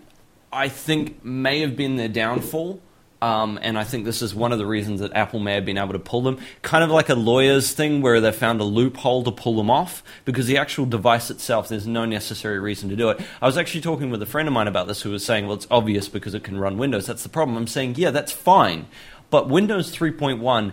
[0.51, 2.81] I think may have been their downfall,
[3.21, 5.77] um, and I think this is one of the reasons that Apple may have been
[5.77, 9.23] able to pull them, kind of like a lawyer's thing where they found a loophole
[9.23, 13.09] to pull them off, because the actual device itself, there's no necessary reason to do
[13.09, 13.19] it.
[13.41, 15.55] I was actually talking with a friend of mine about this who was saying, well,
[15.55, 17.07] it's obvious because it can run Windows.
[17.07, 17.57] That's the problem.
[17.57, 18.85] I'm saying, yeah, that's fine.
[19.29, 20.71] But Windows 3.1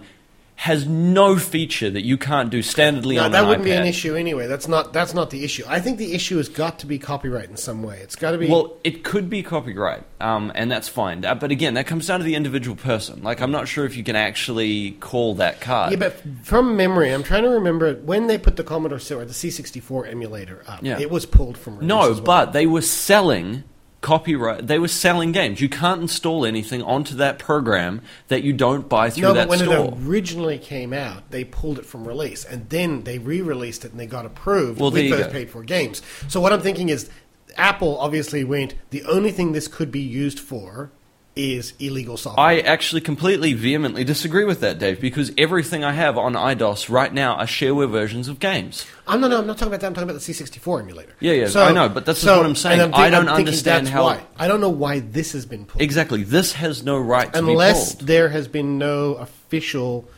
[0.57, 3.87] has no feature that you can't do standardly No, on that an wouldn't be an
[3.87, 4.47] issue anyway.
[4.47, 5.65] That's not that's not the issue.
[5.67, 7.99] I think the issue has got to be copyright in some way.
[7.99, 8.49] It's got to be.
[8.49, 11.25] Well, it could be copyright, um, and that's fine.
[11.25, 13.23] Uh, but again, that comes down to the individual person.
[13.23, 15.91] Like, I'm not sure if you can actually call that card.
[15.91, 19.35] yeah, but from memory, I'm trying to remember when they put the Commodore or the
[19.35, 20.83] C64 emulator up.
[20.83, 21.01] Yeah.
[21.01, 22.21] It was pulled from no, well.
[22.21, 23.65] but they were selling
[24.05, 24.67] copyright.
[24.67, 25.63] They were selling games.
[25.63, 29.59] You can't install anything onto that program that you don't buy through no, that but
[29.59, 29.87] when store.
[29.87, 33.99] it originally came out, they pulled it from release, and then they re-released it and
[33.99, 36.03] they got approved Well, with those paid-for games.
[36.29, 37.09] So what I'm thinking is,
[37.57, 38.75] Apple obviously went.
[38.91, 40.91] The only thing this could be used for
[41.37, 42.47] is illegal software.
[42.47, 47.12] I actually completely vehemently disagree with that, Dave, because everything I have on iDOS right
[47.12, 48.87] now are shareware versions of games.
[49.07, 49.30] I'm not.
[49.30, 49.87] No, I'm not talking about that.
[49.89, 51.12] I'm talking about the C64 emulator.
[51.20, 52.80] Yeah, yeah, I know, but that's just what I'm saying.
[52.80, 54.22] and I don't I'm understand how- Why.
[54.39, 55.82] I don't know why this has been pulled.
[55.82, 56.22] Exactly.
[56.22, 60.09] This has no right to unless there has been no official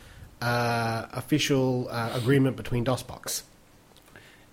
[0.41, 3.41] uh, official uh, agreement between DOSBox.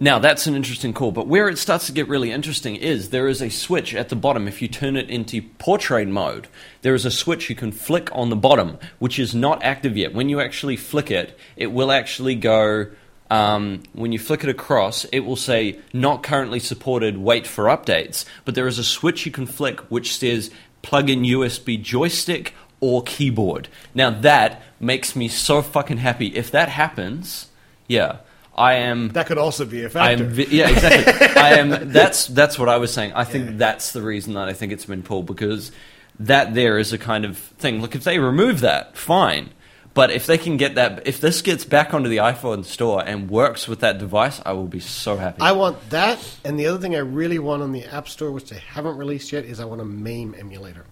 [0.00, 3.28] Now, that's an interesting call, but where it starts to get really interesting is there
[3.28, 4.48] is a switch at the bottom.
[4.48, 6.48] If you turn it into portrait mode,
[6.82, 10.12] there is a switch you can flick on the bottom, which is not active yet.
[10.12, 12.86] When you actually flick it, it will actually go.
[13.30, 18.24] Um, when you flick it across, it will say not currently supported, wait for updates.
[18.44, 20.50] But there is a switch you can flick which says
[20.82, 23.68] plug in USB joystick or keyboard.
[23.94, 26.26] Now, that makes me so fucking happy.
[26.36, 27.48] If that happens,
[27.88, 28.18] yeah,
[28.54, 29.08] I am.
[29.08, 30.24] That could also be a I factor.
[30.24, 31.26] am, yeah, exactly.
[31.42, 31.92] I am.
[31.92, 33.12] That's that's what I was saying.
[33.14, 35.72] I think that's the reason that I think it's been pulled because
[36.20, 37.80] that there is a kind of thing.
[37.82, 39.50] Look, if they remove that, fine.
[39.92, 43.30] But if they can get that, if this gets back onto the iPhone store and
[43.30, 45.40] works with that device, I will be so happy.
[45.40, 48.50] I want that, and the other thing I really want on the App Store, which
[48.50, 50.84] they haven't released yet, is I want a MAME emulator.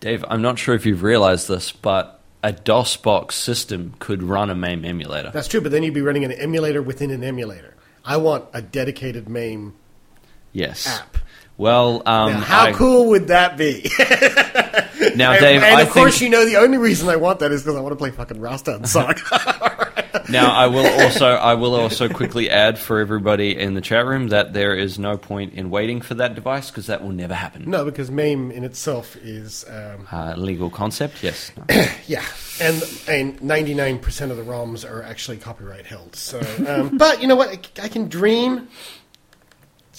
[0.00, 4.54] Dave, I'm not sure if you've realized this, but a DOSBox system could run a
[4.54, 5.30] MAME emulator.
[5.32, 7.74] That's true, but then you'd be running an emulator within an emulator.
[8.04, 9.74] I want a dedicated MAME
[10.52, 10.86] yes.
[10.86, 11.18] app.
[11.58, 13.90] Well, um, Now, how I- cool would that be?
[15.14, 17.40] Now, and Dave, and I of course, think, you know the only reason I want
[17.40, 19.18] that is because I want to play fucking Rasta and Sonic.
[20.28, 24.28] Now, I will also I will also quickly add for everybody in the chat room
[24.28, 27.68] that there is no point in waiting for that device because that will never happen.
[27.70, 31.50] no, because MAME in itself is um, Uh, legal concept, yes.
[32.06, 32.24] Yeah,
[32.60, 36.16] and and ninety nine percent of the ROMs are actually copyright held.
[36.16, 37.50] So, um, but you know what?
[37.50, 38.68] I, I can dream.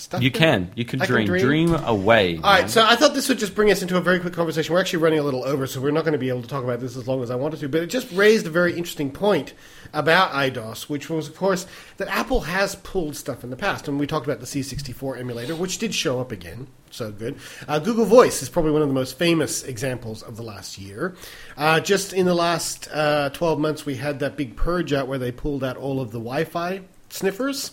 [0.02, 0.72] Stuff You can.
[0.76, 1.28] You can I dream.
[1.28, 2.38] Dream away.
[2.38, 2.70] All right, man.
[2.70, 4.74] so I thought this would just bring us into a very quick conversation.
[4.74, 6.64] We're actually running a little over, so we're not going to be able to talk
[6.64, 7.70] about this as long as I wanted to.
[7.70, 9.54] But it just raised a very interesting point
[9.94, 13.88] about iDOS, which was, of course, that Apple has pulled stuff in the past.
[13.88, 16.66] And we talked about the C64 emulator, which did show up again.
[16.90, 17.38] So good.
[17.68, 21.16] Uh, Google Voice is probably one of the most famous examples of the last year.
[21.56, 25.20] Uh, just in the last uh, 12 months, we had that big purge out where
[25.20, 27.72] they pulled out all of the Wi Fi sniffers.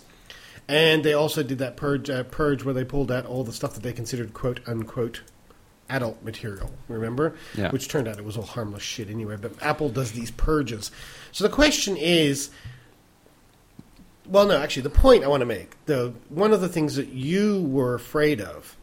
[0.68, 3.72] And they also did that purge, uh, purge where they pulled out all the stuff
[3.74, 5.22] that they considered quote unquote
[5.88, 6.70] adult material.
[6.88, 7.70] Remember, Yeah.
[7.70, 9.36] which turned out it was all harmless shit anyway.
[9.40, 10.90] But Apple does these purges.
[11.32, 12.50] So the question is,
[14.26, 17.08] well, no, actually, the point I want to make, the one of the things that
[17.08, 18.76] you were afraid of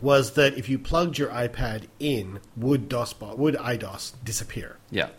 [0.00, 4.78] was that if you plugged your iPad in, would DOS would iDOS disappear?
[4.90, 5.10] yeah.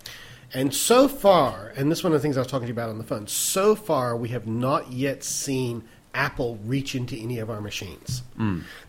[0.54, 2.74] And so far, and this is one of the things I was talking to you
[2.74, 5.84] about on the phone, so far we have not yet seen
[6.14, 8.22] Apple reach into any of our machines.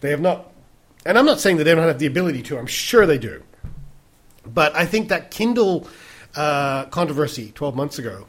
[0.01, 0.53] They have not,
[1.07, 3.43] and I'm not saying that they don't have the ability to, I'm sure they do.
[4.47, 5.89] But I think that Kindle
[6.37, 8.27] uh, controversy 12 months ago,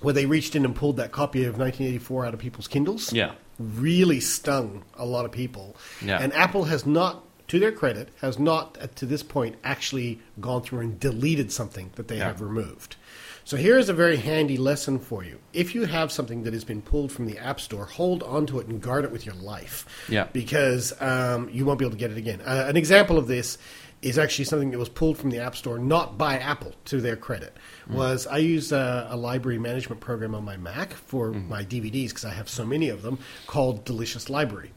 [0.00, 3.32] where they reached in and pulled that copy of 1984 out of people's Kindles, Yeah.
[3.60, 5.76] really stung a lot of people.
[6.04, 6.18] Yeah.
[6.20, 10.80] And Apple has not, to their credit, has not to this point actually gone through
[10.80, 12.26] and deleted something that they Yeah.
[12.28, 12.96] have removed.
[13.44, 15.38] So here's a very handy lesson for you.
[15.54, 18.66] If you have something that has been pulled from the App Store, hold onto it
[18.66, 19.86] and guard it with your life.
[20.08, 20.24] Yeah.
[20.30, 22.42] Because um, you won't be able to get it again.
[22.42, 23.56] Uh, an example of this
[24.02, 27.16] is actually something that was pulled from the App Store, not by Apple, to their
[27.16, 27.56] credit.
[27.88, 32.26] Was I use a, a library management program on my Mac for my DVDs because
[32.26, 34.72] I have so many of them called Delicious Library.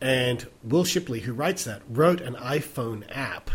[0.00, 3.50] And Wil Shipley, who writes that, wrote an iPhone app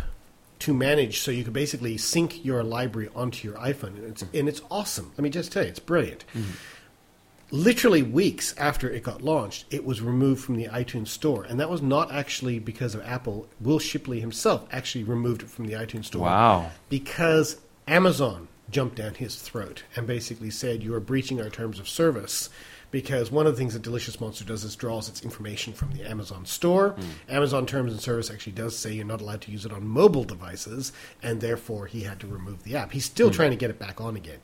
[0.59, 3.95] to manage so you could basically sync your library onto your iPhone.
[3.95, 4.39] And it's, mm.
[4.39, 5.11] and it's awesome.
[5.11, 6.25] Let me just tell you, it's brilliant.
[6.33, 6.51] Mm-hmm.
[7.51, 11.43] Literally weeks after it got launched, it was removed from the iTunes Store.
[11.43, 13.47] And that was not actually because of Apple.
[13.61, 16.23] Wil Shipley himself actually removed it from the iTunes Store.
[16.23, 16.71] Wow.
[16.89, 21.87] Because Amazon jumped down his throat and basically said, You are breaching our terms of
[21.87, 22.49] service.
[22.91, 26.03] Because one of the things that Delicious Monster does is draws its information from the
[26.03, 26.89] Amazon store.
[26.91, 27.01] Hmm.
[27.29, 30.23] Amazon Terms and Service actually does say you're not allowed to use it on mobile
[30.23, 32.91] devices, and therefore he had to remove the app.
[32.91, 33.35] He's still hmm.
[33.35, 34.39] trying to get it back on again.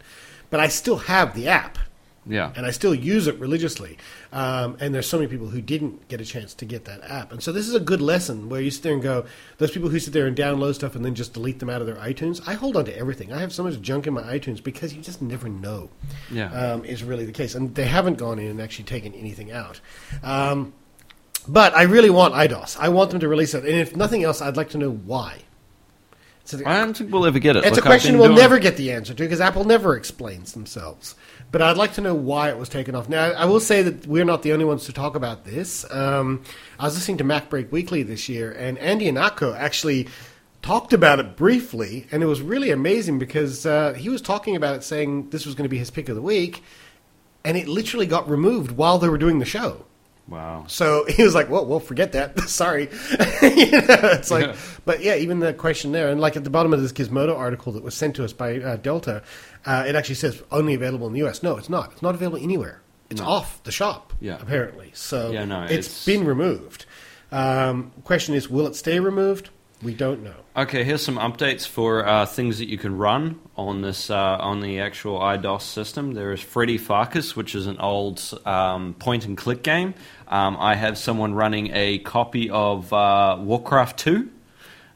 [0.49, 1.77] But I still have the app
[2.25, 2.53] Yeah.
[2.55, 3.97] and I still use it religiously.
[4.31, 7.31] Um, and there's so many people who didn't get a chance to get that app,
[7.31, 9.25] and so this is a good lesson where you sit there and go,
[9.57, 11.87] those people who sit there and download stuff and then just delete them out of
[11.87, 12.39] their iTunes.
[12.47, 13.33] I hold on to everything.
[13.33, 15.89] I have so much junk in my iTunes because you just never know.
[16.31, 16.51] Yeah.
[16.73, 19.79] um, is really the case, and they haven't gone in and actually taken anything out.
[20.23, 20.73] Um,
[21.47, 22.77] but I really want iDOS.
[22.79, 25.39] I want them to release it, and if nothing else, I'd like to know why.
[26.43, 27.63] So the- I don't think we'll ever get it.
[27.65, 30.53] it's Look, a question we'll doing- never get the answer to because Apple never explains
[30.53, 31.15] themselves.
[31.51, 33.09] But I'd like to know why it was taken off.
[33.09, 35.85] Now, I will say that we're not the only ones to talk about this.
[35.91, 36.43] Um,
[36.79, 40.07] I was listening to MacBreak Weekly this year, and Andy Ihnatko actually
[40.61, 44.75] talked about it briefly, and it was really amazing because uh, he was talking about
[44.75, 46.63] it, saying this was going to be his pick of the week,
[47.43, 49.85] and it literally got removed while they were doing the show.
[50.27, 50.65] Wow.
[50.67, 52.39] So he was like, "Well, well, forget that.
[52.47, 52.83] Sorry."
[53.41, 54.55] you know, it's like, Yeah.
[54.85, 57.73] but yeah, even the question there, and like at the bottom of this Gizmodo article
[57.73, 59.23] that was sent to us by uh, Delta,
[59.65, 61.43] uh, it actually says only available in the U.S.
[61.43, 61.91] No, it's not.
[61.93, 62.81] It's not available anywhere.
[63.09, 64.13] It's off the shop.
[64.21, 64.37] Yeah.
[64.41, 64.91] apparently.
[64.93, 66.85] So Yeah, no, it's it's- been removed.
[67.31, 69.49] Um, question is, will it stay removed?
[69.83, 70.35] We don't know.
[70.55, 74.59] Okay, here's some updates for uh, things that you can run on this uh, on
[74.61, 76.13] the actual iDOS system.
[76.13, 79.95] There is Freddy Pharkas, which is an old um, point and click game.
[80.27, 84.29] Um, I have someone running a copy of uh, Warcraft 2.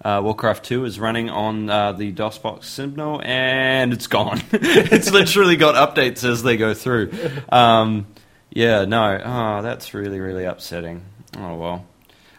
[0.06, 4.40] Uh, Warcraft 2 is running on uh, the DOSBox signal, and it's gone.
[4.52, 7.12] it's literally got updates as they go through.
[7.50, 8.06] Um,
[8.52, 11.04] yeah, no, oh, that's really, really upsetting.
[11.36, 11.88] Oh, well.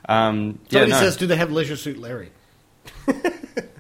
[0.09, 1.01] Um, yeah, Somebody no.
[1.01, 2.31] says, "Do they have Leisure Suit Larry?"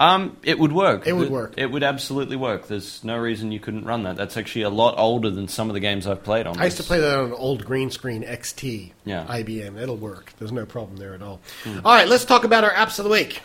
[0.00, 1.06] Um, it would work.
[1.06, 1.54] It would work.
[1.56, 2.68] It would absolutely work.
[2.68, 4.16] There's no reason you couldn't run that.
[4.16, 6.58] That's actually a lot older than some of the games I've played on.
[6.58, 9.26] I used to play that on an old green screen XT Yeah.
[9.28, 9.76] IBM.
[9.80, 10.32] It'll work.
[10.38, 11.40] There's no problem there at all.
[11.84, 13.42] All right, let's talk about our apps of the week.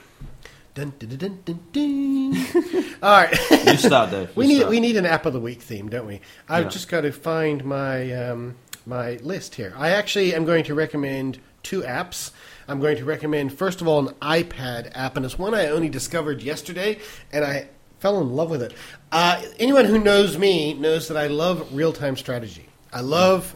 [0.75, 2.85] Dun, dun, dun, dun, dun, dun.
[3.03, 3.49] all right.
[3.65, 4.27] You start there.
[4.35, 4.69] we need start.
[4.71, 6.21] we need an app of the week theme, don't we?
[6.49, 6.69] I've Yeah.
[6.69, 9.73] just got to find my um, my list here.
[9.77, 12.31] I actually am going to recommend two apps.
[12.67, 15.89] I'm going to recommend first of all an iPad app, and it's one I only
[15.89, 16.99] discovered yesterday,
[17.31, 17.67] and I
[17.99, 18.73] fell in love with it.
[19.11, 22.67] Uh, anyone who knows me knows that I love real time strategy.
[22.91, 23.55] I love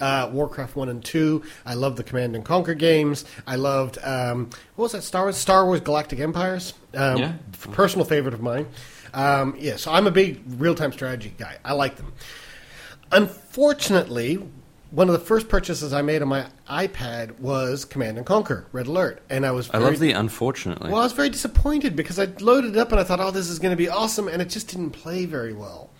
[0.00, 1.42] uh, Warcraft One and Two.
[1.64, 3.24] I love the Command and Conquer games.
[3.46, 5.36] I loved um, what was that Star Wars?
[5.36, 6.74] Star Wars Galactic Empires.
[6.94, 7.32] Um, Yeah.
[7.72, 8.66] personal favorite of mine.
[9.14, 11.58] Um, yeah, so I'm a big real time strategy guy.
[11.64, 12.12] I like them.
[13.12, 14.38] Unfortunately,
[14.94, 18.86] one of the first purchases I made on my iPad was Command and Conquer Red
[18.86, 20.90] Alert, and I was I love the unfortunately.
[20.90, 23.48] well, I was very disappointed because I loaded it up and I thought, oh, this
[23.48, 25.90] is going to be awesome, and it just didn't play very well.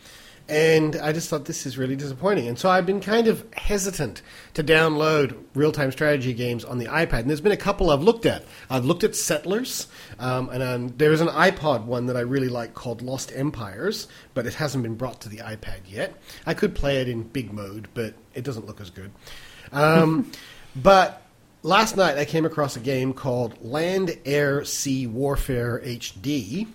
[0.47, 2.49] And I just thought this is really disappointing.
[2.49, 4.20] And so I've been kind of hesitant
[4.53, 7.20] to download real time strategy games on the iPad.
[7.20, 8.45] And there's been a couple I've looked at.
[8.68, 9.86] I've looked at Settlers,
[10.18, 14.47] um, and um, there's an iPod one that I really like called Lost Empires, but
[14.47, 16.14] it hasn't been brought to the iPad yet.
[16.45, 19.12] I could play it in big mode, but it doesn't look as good.
[19.72, 20.30] Um,
[20.76, 21.22] but
[21.62, 26.68] last night I came across a game called Land, Air, Sea Warfare HD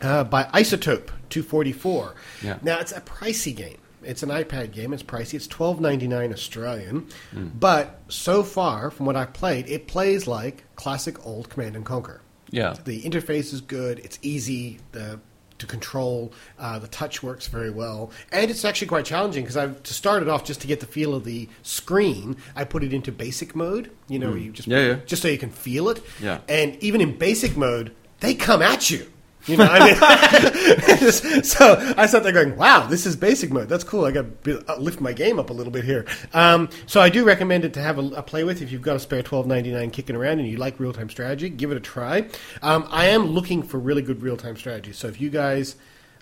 [0.00, 2.14] uh, by Isotope 244.
[2.42, 2.58] Yeah.
[2.62, 3.78] Now it's a pricey game.
[4.02, 4.92] It's an iPad game.
[4.92, 5.34] It's pricey.
[5.34, 7.08] It's twelve ninety nine Australian.
[7.32, 12.20] But so far, from what I've played, it plays like classic old Command and Conquer.
[12.50, 12.76] Yeah.
[12.84, 13.98] The interface is good.
[13.98, 15.20] It's easy the,
[15.58, 16.32] to control.
[16.58, 20.22] Uh, the touch works very well, and it's actually quite challenging because I to start
[20.22, 22.36] it off just to get the feel of the screen.
[22.54, 23.90] I put it into basic mode.
[24.06, 24.94] You know, where you just Yeah, yeah.
[25.06, 26.00] just so you can feel it.
[26.22, 26.38] Yeah.
[26.48, 29.10] And even in basic mode, they come at you.
[29.46, 31.12] You know, I mean,
[31.42, 33.68] so I sat there going, "Wow, this is basic mode.
[33.68, 34.04] That's cool.
[34.04, 37.24] I got to lift my game up a little bit here." Um, so I do
[37.24, 39.72] recommend it to have a, a play with if you've got a spare twelve ninety
[39.72, 41.48] nine kicking around and you like real time strategy.
[41.48, 42.28] Give it a try.
[42.62, 44.92] Um, I am looking for really good real time strategy.
[44.92, 45.76] So if you guys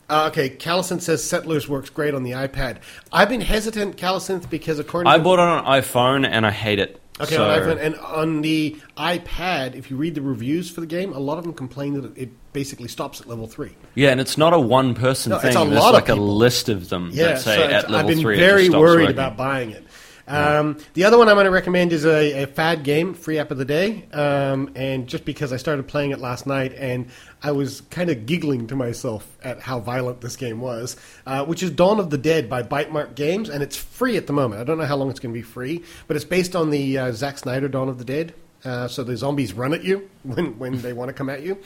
[0.09, 2.79] uh, okay, Callison says Settlers works great on the iPad.
[3.13, 6.79] I've been hesitant, Callison, because according I to bought it on iPhone and I hate
[6.79, 7.01] it.
[7.21, 10.87] Okay, So- on iPhone and on the iPad, if you read the reviews for the
[10.87, 13.71] game, a lot of them complain that it basically stops at level three.
[13.95, 16.15] Yeah, and it's not a one person No, it's a There's lot of like a
[16.15, 18.37] list of them Yeah, that say so at level I've been three.
[18.37, 19.11] very worried working.
[19.11, 19.86] about buying it.
[20.29, 23.51] Um, the other one I'm going to recommend is a, a fad game, free app
[23.51, 27.09] of the day, um, and just because I started playing it last night and
[27.43, 30.97] I was kind of giggling to myself at how violent this game was,
[31.27, 34.27] uh, which is Dawn of the Dead by Bite Mark Games, and it's free at
[34.27, 34.61] the moment.
[34.61, 36.99] I don't know how long it's going to be free, but it's based on the
[36.99, 38.35] uh, Zack Snyder Dawn of the Dead.
[38.67, 41.57] Uh, so the zombies run at you when, when they want to come at you,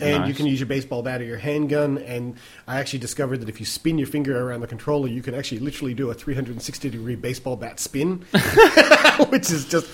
[0.00, 1.98] and you can use your baseball bat or your handgun.
[1.98, 2.36] And
[2.66, 5.58] I actually discovered that if you spin your finger around the controller, you can actually
[5.58, 8.24] literally do a 360 degree baseball bat spin,
[9.28, 9.86] which is just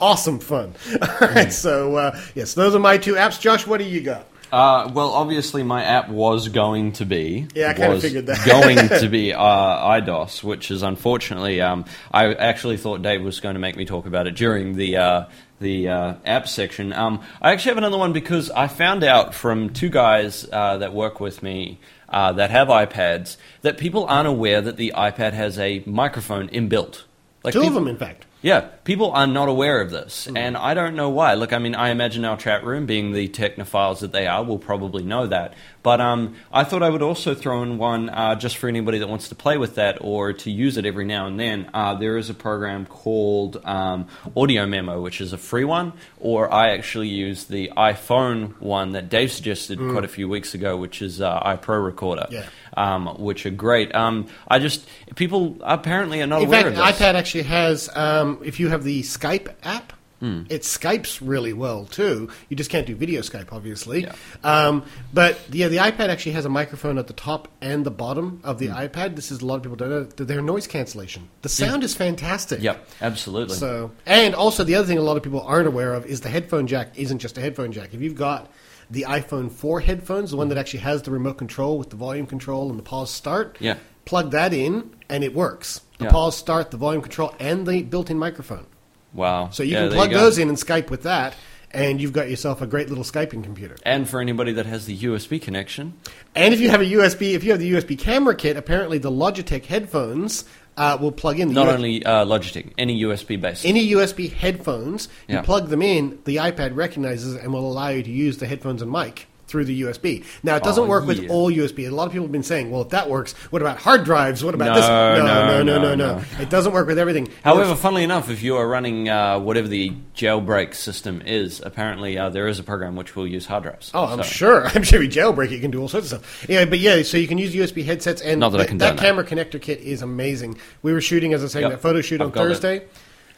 [0.00, 0.74] awesome fun.
[1.02, 3.38] All right, so uh, yes, those are my two apps.
[3.38, 4.26] Josh, what do you got?
[4.52, 7.48] Uh, well, obviously, my app was going to be.
[7.54, 8.46] Yeah, I kinda figured that.
[8.46, 11.60] going to be uh, iDOS, which is unfortunately.
[11.60, 14.98] Um, I actually thought Dave was going to make me talk about it during the
[14.98, 15.24] uh,
[15.60, 16.92] the uh, app section.
[16.92, 20.92] Um, I actually have another one because I found out from two guys uh, that
[20.92, 21.78] work with me.
[22.08, 27.02] Uh, that have iPads, that people aren't aware that the iPad has a microphone inbuilt.
[27.42, 28.25] Like Two of them, in fact.
[28.42, 30.36] Yeah, people are not aware of this, Hmm.
[30.36, 31.34] and I don't know why.
[31.34, 34.58] Look, I mean, I imagine our chat room, being the technophiles that they are, will
[34.58, 35.54] probably know that.
[35.82, 39.08] But um, I thought I would also throw in one uh, just for anybody that
[39.08, 41.70] wants to play with that or to use it every now and then.
[41.72, 44.06] Uh, there is a program called um,
[44.36, 49.08] Audio Memo, which is a free one, or I actually use the iPhone one that
[49.08, 52.26] Dave suggested quite a few weeks ago, which is uh, iPro Recorder.
[52.30, 52.46] Yeah.
[52.76, 53.94] Um, which are great.
[53.94, 57.00] Um, I just people apparently are not In aware fact, of this.
[57.00, 60.44] iPad actually has, um, if you have the Skype app, Hmm.
[60.48, 62.30] it Skypes really well too.
[62.48, 64.02] You just can't do video Skype, obviously.
[64.04, 64.14] Yeah.
[64.44, 68.40] Um, but yeah, the iPad actually has a microphone at the top and the bottom
[68.42, 69.14] of the iPad.
[69.14, 70.04] This is a lot of people don't know.
[70.04, 71.28] Their noise cancellation.
[71.42, 72.62] The sound is fantastic.
[72.62, 73.56] Yep, absolutely.
[73.56, 76.30] So, and also the other thing a lot of people aren't aware of is the
[76.30, 77.92] headphone jack isn't just a headphone jack.
[77.92, 78.50] If you've got
[78.90, 82.26] the iPhone 4 headphones, the one that actually has the remote control with the volume
[82.26, 83.76] control and the pause start, Yeah.
[84.04, 85.80] plug that in and it works.
[85.98, 86.10] The Yeah.
[86.10, 88.66] pause start, the volume control, and the built-in microphone.
[89.14, 89.48] Wow.
[89.50, 90.20] So you Yeah, can plug go.
[90.20, 91.34] those in and Skype with that,
[91.72, 93.76] and you've got yourself a great little Skyping computer.
[93.82, 95.94] And for anybody that has the USB connection,
[96.34, 99.10] And if you have a USB, if you have the USB camera kit, apparently the
[99.10, 100.44] Logitech headphones
[100.76, 101.48] uh, will plug in.
[101.48, 103.64] The not US only uh, Logitech, any USB based.
[103.64, 105.42] any USB headphones, you Yeah.
[105.42, 108.90] plug them in, the iPad recognizes and will allow you to use the headphones and
[108.90, 110.24] mic through the USB.
[110.42, 111.28] Now, it doesn't Oh, work with yeah.
[111.28, 111.86] all USB.
[111.86, 114.42] A lot of people have been saying, well, if that works, what about hard drives?
[114.44, 114.88] What about No, this?
[114.88, 116.24] No, no, no, no, no, no, no.
[116.40, 117.28] It doesn't work with everything.
[117.44, 122.18] However, works- funnily enough, if you are running uh, whatever the jailbreak system is, apparently
[122.18, 123.90] uh, there is a program which will use hard drives.
[123.94, 124.66] Oh, I'm So- sure.
[124.74, 126.46] I'm sure you jailbreak it, you can do all sorts of stuff.
[126.48, 128.88] Yeah, but yeah, so you can use USB headsets, and Not that I th- condone
[128.96, 129.06] that that.
[129.06, 130.58] camera connector kit is amazing.
[130.82, 131.70] We were shooting, as I said, Yep.
[131.70, 132.32] that photo shoot I've on.
[132.32, 132.82] Thursday.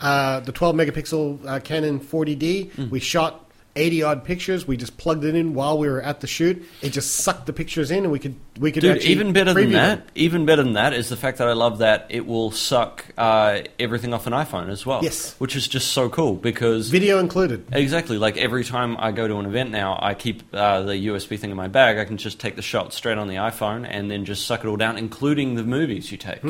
[0.01, 2.71] Uh, the 12 megapixel uh, Canon 40D.
[2.73, 2.89] Hmm.
[2.89, 3.48] We shot
[3.79, 4.67] 80 odd pictures.
[4.67, 6.63] We just plugged it in while we were at the shoot.
[6.83, 9.73] It just sucked the pictures in, and we could we could Dude, even better than
[9.73, 10.07] that, them.
[10.15, 13.61] even better than that is the fact that I love that it will suck uh,
[13.79, 15.03] everything off an iPhone as well.
[15.03, 15.35] Yes.
[15.39, 17.65] Which is just so cool because Video included.
[17.73, 18.19] Exactly.
[18.19, 21.51] Like every time I go to an event now, I keep uh, the USB thing
[21.51, 21.99] in my bag.
[21.99, 24.67] I can just take the shot straight on the iPhone and then just suck it
[24.67, 26.43] all down, including the movies you take,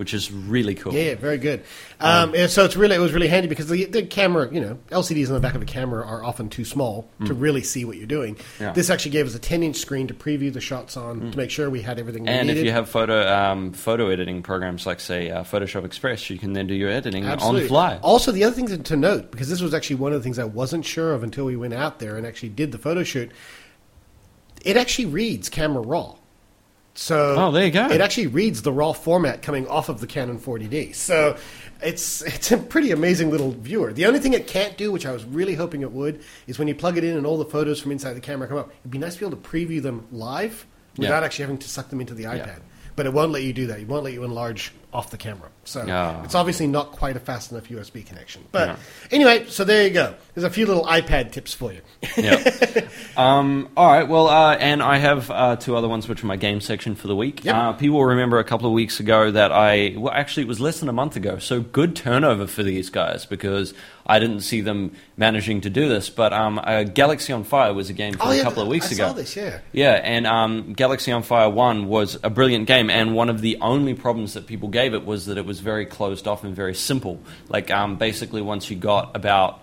[0.00, 0.94] which is really cool.
[0.94, 1.62] Yeah, very good.
[2.00, 4.78] Um, and so it's really it was really handy because the, the camera, you know,
[4.88, 7.98] LCDs on the back of a camera are often too small to really see what
[7.98, 8.36] you're doing.
[8.36, 8.42] Mm.
[8.60, 8.70] Yeah.
[8.70, 8.74] Mm.
[8.74, 11.50] This actually gave us a 10 inch screen to preview the shots on to make
[11.50, 12.60] sure we had everything we And needed.
[12.60, 16.54] if you have photo um, photo editing programs like, say, uh, Photoshop Express, you can
[16.54, 17.60] then do your editing Absolutely.
[17.60, 17.98] on the fly.
[18.02, 20.44] Also, the other thing to note, because this was actually one of the things I
[20.44, 23.30] wasn't sure of until we went out there and actually did the photo shoot,
[24.64, 26.14] it actually reads camera raw.
[26.94, 27.88] So Oh, there you go.
[27.88, 30.94] It actually reads the raw format coming off of the Canon 40D.
[30.94, 31.36] So
[31.82, 33.92] it's it's a pretty amazing little viewer.
[33.92, 36.68] The only thing it can't do, which I was really hoping it would, is when
[36.68, 38.70] you plug it in and all the photos from inside the camera come up.
[38.80, 40.66] It'd be nice to be able to preview them live
[40.98, 41.24] without Yeah.
[41.24, 42.60] actually having to suck them into the iPad.
[42.96, 43.78] But it won't let you do that.
[43.80, 45.48] It won't let you enlarge off the camera.
[45.64, 46.22] So Ah.
[46.24, 48.42] it's obviously not quite a fast enough USB connection.
[48.50, 48.76] But Yeah.
[49.12, 50.14] anyway, so there you go.
[50.34, 51.80] There's a few little iPad tips for you.
[52.16, 52.50] yeah.
[53.16, 54.08] Um, all right.
[54.08, 57.06] Well, uh, and I have uh, two other ones, which are my game section for
[57.08, 57.44] the week.
[57.44, 57.54] Yep.
[57.54, 60.60] Uh, people will remember a couple of weeks ago that I, well, actually, it was
[60.60, 61.38] less than a month ago.
[61.38, 63.74] So good turnover for these guys because
[64.06, 66.08] I didn't see them managing to do this.
[66.08, 68.90] But um, uh, Galaxy on Fire was a game from Oh, a couple of weeks
[68.90, 69.04] ago.
[69.04, 69.14] I ago.
[69.16, 69.58] saw this, yeah.
[69.72, 73.58] Yeah, and um, Galaxy on Fire 1 was a brilliant game, and one of the
[73.60, 76.74] only problems that people gave it was that it was very closed off and very
[76.74, 77.20] simple.
[77.48, 79.62] Like, um, basically, once you got about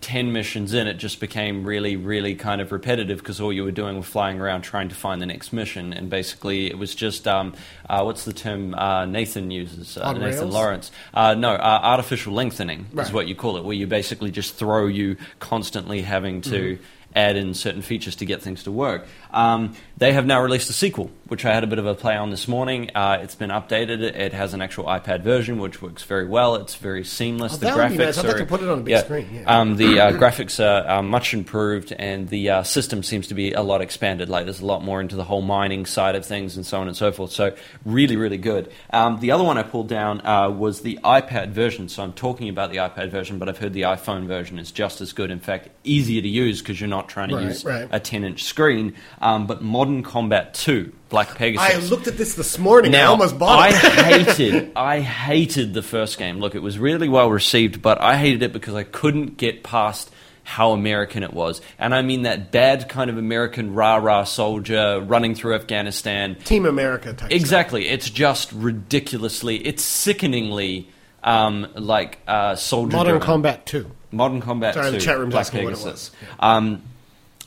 [0.00, 3.70] 10 missions in, it just became really, really kind of repetitive because all you were
[3.72, 5.92] doing was flying around trying to find the next mission.
[5.92, 7.54] And basically, it was just um,
[7.88, 9.96] uh, what's the term uh, Nathan uses?
[9.96, 10.52] Uh, Nathan rails?
[10.52, 10.90] Lawrence.
[11.14, 13.06] Uh, no, uh, artificial lengthening Right.
[13.06, 16.74] is what you call it, where you basically just throw you constantly having to.
[16.74, 16.82] Mm-hmm.
[17.14, 19.06] Add in certain features to get things to work.
[19.36, 22.16] Um, they have now released a sequel, which I had a bit of a play
[22.16, 22.90] on this morning.
[22.94, 24.00] Uh, it's been updated.
[24.00, 26.56] It has an actual iPad version, which works very well.
[26.56, 27.54] It's very seamless.
[27.54, 28.18] Oh, the graphics nice.
[28.18, 29.60] I'd like are to put it on a big yeah, screen, yeah.
[29.60, 33.52] Um, the uh, graphics are, are much improved, and the uh, system seems to be
[33.52, 34.28] a lot expanded.
[34.28, 36.88] Like there's a lot more into the whole mining side of things, and so on
[36.88, 37.30] and so forth.
[37.30, 37.54] So
[37.84, 38.72] really, really good.
[38.90, 41.88] Um, the other one I pulled down uh, was the iPad version.
[41.88, 45.00] So I'm talking about the iPad version, but I've heard the iPhone version is just
[45.00, 45.30] as good.
[45.30, 47.88] In fact, easier to use because you're not trying to Right, use right.
[47.90, 48.94] a 10-inch screen.
[49.26, 51.84] Um, but Modern Combat 2, Black Pegasus.
[51.84, 52.94] I looked at this this morning.
[52.94, 53.72] I Now, almost bought I
[54.24, 56.38] hated, I hated the first game.
[56.38, 60.10] Look, it was really well received, but I hated it because I couldn't get past
[60.44, 65.00] how American it was, and I mean that bad kind of American rah rah soldier
[65.00, 66.36] running through Afghanistan.
[66.44, 67.18] Team America type.
[67.18, 67.30] stuff.
[67.32, 70.88] Exactly, it's just ridiculously, it's sickeningly
[71.24, 72.96] um, like uh, soldier.
[72.96, 73.26] Modern driven.
[73.26, 73.90] Combat 2.
[74.12, 76.12] Modern Combat Sorry, the chat room's Black asking what it Pegasus.
[76.12, 76.30] was.
[76.38, 76.82] Um,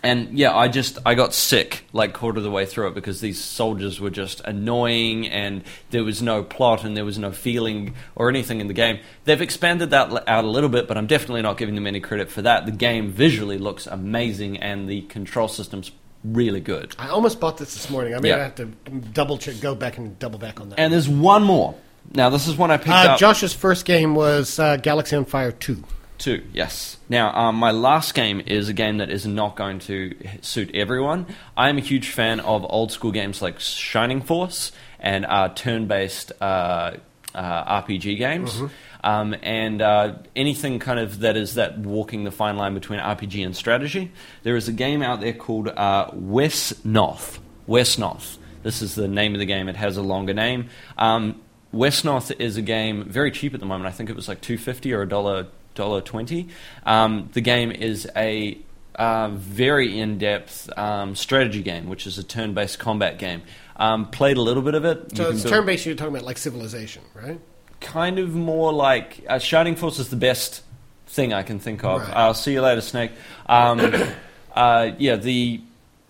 [0.03, 3.21] and yeah, I just I got sick like quarter of the way through it because
[3.21, 7.93] these soldiers were just annoying and there was no plot and there was no feeling
[8.15, 8.99] or anything in the game.
[9.25, 12.29] They've expanded that out a little bit, but I'm definitely not giving them any credit
[12.31, 12.65] for that.
[12.65, 15.91] The game visually looks amazing and the control system's
[16.23, 16.95] really good.
[16.99, 18.13] I almost bought this this morning.
[18.15, 18.37] I may Yeah.
[18.43, 18.65] have to
[19.13, 20.79] double check, go back and double back on that.
[20.79, 21.75] And there's one more.
[22.13, 23.19] Now this is one I picked uh, up.
[23.19, 25.83] Josh's first game was uh, Galaxy on Fire 2.
[26.19, 26.97] Two, yes.
[27.07, 31.25] Now, um, my last game is a game that is not going to suit everyone.
[31.55, 35.87] I am a huge fan of old school games like Shining Force and uh, turn
[35.87, 36.97] based uh,
[37.33, 38.61] uh, RPG games.
[39.01, 43.45] Um, and uh, anything kind of that is that walking the fine line between RPG
[43.45, 44.11] and strategy.
[44.43, 47.39] There is a game out there called uh, Wesnoth.
[47.65, 48.39] West North.
[48.63, 49.69] This is the name of the game.
[49.69, 50.69] It has a longer name.
[50.97, 51.39] Um,
[51.73, 53.87] Wesnoth is a game very cheap at the moment.
[53.87, 55.47] I think it was like two fifty or a dollar
[55.79, 56.49] dollar twenty.
[56.85, 58.59] Um, the game is a
[58.95, 63.41] uh, very in depth um, strategy game, which is a turn based combat game.
[63.75, 65.15] Um, played a little bit of it.
[65.15, 67.39] So it's turn based, you're talking about like Civilization, right?
[67.79, 70.63] kind of more like uh, Shining Force is the best
[71.07, 72.01] thing I can think of.
[72.01, 72.15] Right.
[72.15, 73.11] I'll see you later, Snake.
[73.45, 73.79] Um,
[74.53, 75.61] uh, yeah, the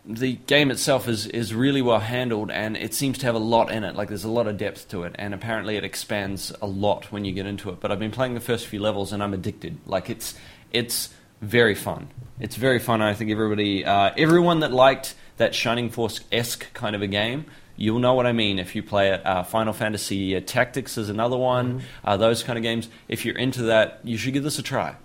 [0.09, 3.71] the game itself is is really well handled, and it seems to have a lot
[3.71, 3.95] in it.
[3.95, 7.25] Like there's a lot of depth to it, and apparently it expands a lot when
[7.25, 7.79] you get into it.
[7.79, 9.77] But I've been playing the first few levels, and I'm addicted.
[9.85, 10.33] Like it's
[10.71, 12.09] it's very fun.
[12.39, 13.01] It's very fun.
[13.01, 17.07] and I think everybody, uh, everyone that liked that Shining Force esque kind of a
[17.07, 17.45] game,
[17.75, 19.25] you'll know what I mean if you play it.
[19.25, 21.83] Uh, Final Fantasy uh, Tactics is another one.
[22.03, 22.89] Uh, those kind of games.
[23.07, 24.95] If you're into that, you should give this a try.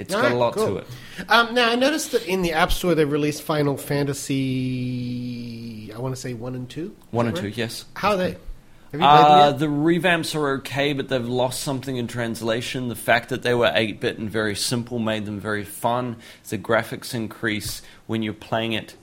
[0.00, 0.66] It's got a lot cool.
[0.66, 0.86] to it.
[1.28, 6.14] Um, now, I noticed that in the App Store they've released Final Fantasy, I want
[6.14, 6.96] to say 1 and 2.
[7.10, 7.84] One and that two, yes.
[7.94, 8.36] How are they?
[8.92, 12.88] Have you Uh, the revamps are okay, but they've lost something in translation.
[12.88, 16.16] The fact that they were 8 bit and very simple made them very fun.
[16.48, 18.94] The graphics increase when you're playing it.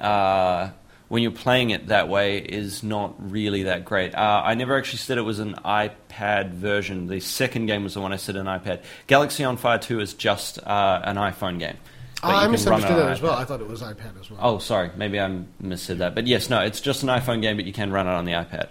[0.00, 0.70] Uh,
[1.08, 4.14] when you're playing it that way is not really that great.
[4.14, 7.06] Uh, I never actually said it was an iPad version.
[7.06, 8.82] The second game was the one I said an iPad.
[9.06, 11.76] Galaxy on Fire 2 is just uh, an iPhone game.
[12.22, 13.34] Oh, I misunderstood that as well.
[13.34, 14.40] I thought it was iPad as well.
[14.42, 14.90] Oh, sorry.
[14.96, 15.28] Maybe I
[15.62, 16.14] missaid that.
[16.14, 18.32] But yes, no, it's just an iPhone game, but you can run it on the
[18.32, 18.68] iPad.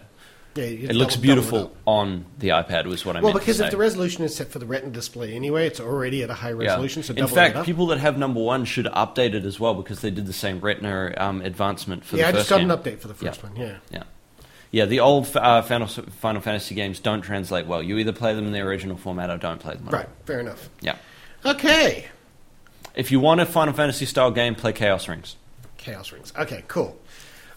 [0.56, 3.40] Yeah, It looks double- beautiful it on the iPad, was what I Well, meant Well,
[3.42, 6.34] because if the resolution is set for the Retina display anyway, it's already at a
[6.34, 6.70] high Yeah.
[6.70, 7.04] resolution.
[7.04, 10.12] So In fact, people that have number one should update it as well because they
[10.12, 13.00] did the same Retina um, advancement for yeah, the I first just got an update
[13.02, 13.50] for the first Yeah.
[13.50, 13.56] one.
[13.60, 13.76] Yeah.
[13.92, 14.04] Yeah,
[14.72, 14.86] yeah.
[14.86, 17.84] The old uh, Final, Final Fantasy games don't translate well.
[17.84, 19.88] You either play them in the original format or don't play them.
[19.90, 20.00] at all.
[20.00, 20.10] Right.
[20.26, 20.70] Fair enough.
[20.80, 20.96] Yeah.
[21.46, 22.06] Okay.
[22.96, 25.36] If you want a Final Fantasy style game, play Chaos Rings.
[25.78, 26.32] Chaos rings.
[26.40, 26.64] Okay.
[26.68, 26.98] Cool.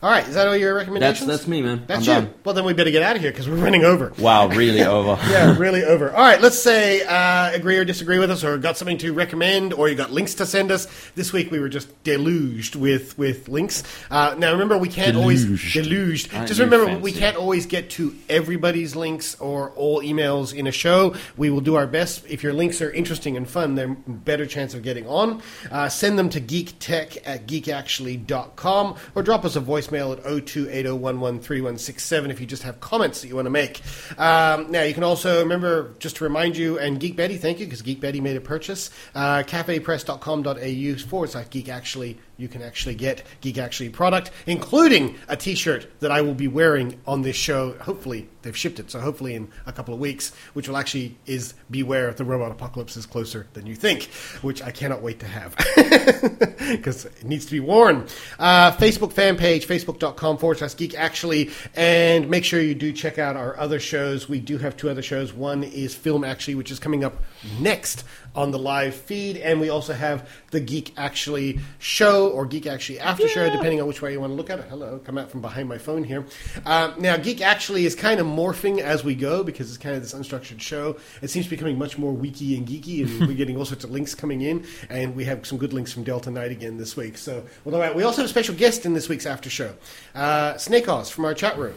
[0.00, 0.26] All right.
[0.28, 1.20] Is that all your recommendations?
[1.26, 1.82] That's- that's me, man.
[1.86, 2.28] That's I'm you.
[2.28, 2.34] done.
[2.44, 4.12] Well, then we better get out of here because we're running over.
[4.18, 5.18] Wow, really over.
[5.30, 6.10] yeah, really over.
[6.12, 9.72] All right, let's say uh, agree or disagree with us, or got something to recommend,
[9.72, 10.86] or you got links to send us.
[11.16, 13.82] This week we were just deluged with with links.
[14.10, 15.72] Uh, now remember, we can't always Deluged.
[15.74, 16.34] deluged.
[16.34, 20.72] Aren't Just remember, we can't always get to everybody's links or all emails in a
[20.72, 21.14] show.
[21.36, 22.24] We will do our best.
[22.28, 25.42] If your links are interesting and fun, they're better chance of getting on.
[25.72, 32.40] Uh, send them to geektech at geekactually.com or drop us a voicemail at 0280113167 if
[32.40, 33.80] you just have comments that you want to make.
[34.18, 37.66] Um, now, you can also remember, just to remind you, and Geek Betty, thank you,
[37.66, 42.94] because Geek Betty made a purchase, uh, cafepress.com.au forward slash geek actually you can actually
[42.94, 47.72] get Geek Actually product, including a T-shirt that I will be wearing on this show.
[47.80, 51.54] Hopefully, they've shipped it, so hopefully in a couple of weeks, which will actually is
[51.70, 54.04] beware the robot apocalypse is closer than you think,
[54.40, 55.56] which I cannot wait to have
[56.70, 58.06] because it needs to be worn.
[58.38, 63.18] Uh, Facebook fan page, facebook.com forward slash geek actually, and make sure you do check
[63.18, 64.28] out our other shows.
[64.28, 65.32] We do have two other shows.
[65.32, 67.22] One is Film Actually, which is coming up
[67.60, 68.04] next
[68.38, 73.00] on the live feed, and we also have the Geek Actually show or Geek Actually
[73.00, 74.66] after show, depending on which way you want to look at it.
[74.70, 76.24] Hello, come out from behind my phone here.
[76.64, 80.02] Um, now, Geek Actually is kind of morphing as we go because it's kind of
[80.02, 80.96] this unstructured show.
[81.20, 83.82] It seems to be becoming much more wiki and geeky, and we're getting all sorts
[83.82, 86.96] of links coming in, and we have some good links from Delta Knight again this
[86.96, 87.18] week.
[87.18, 89.74] So, although we also have a special guest in this week's after show,
[90.14, 91.74] uh, Snake Oz from our chat room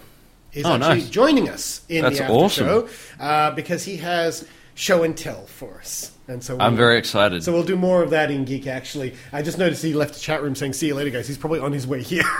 [0.53, 1.09] is Oh, actually nice.
[1.09, 2.67] joining us in That's the after awesome.
[2.67, 2.89] show
[3.19, 6.10] uh, because he has show and tell for us.
[6.31, 7.43] And so I'm very excited.
[7.43, 8.65] So we'll do more of that in Geek.
[8.65, 11.37] Actually, I just noticed he left the chat room saying "See you later, guys." He's
[11.37, 12.23] probably on his way here.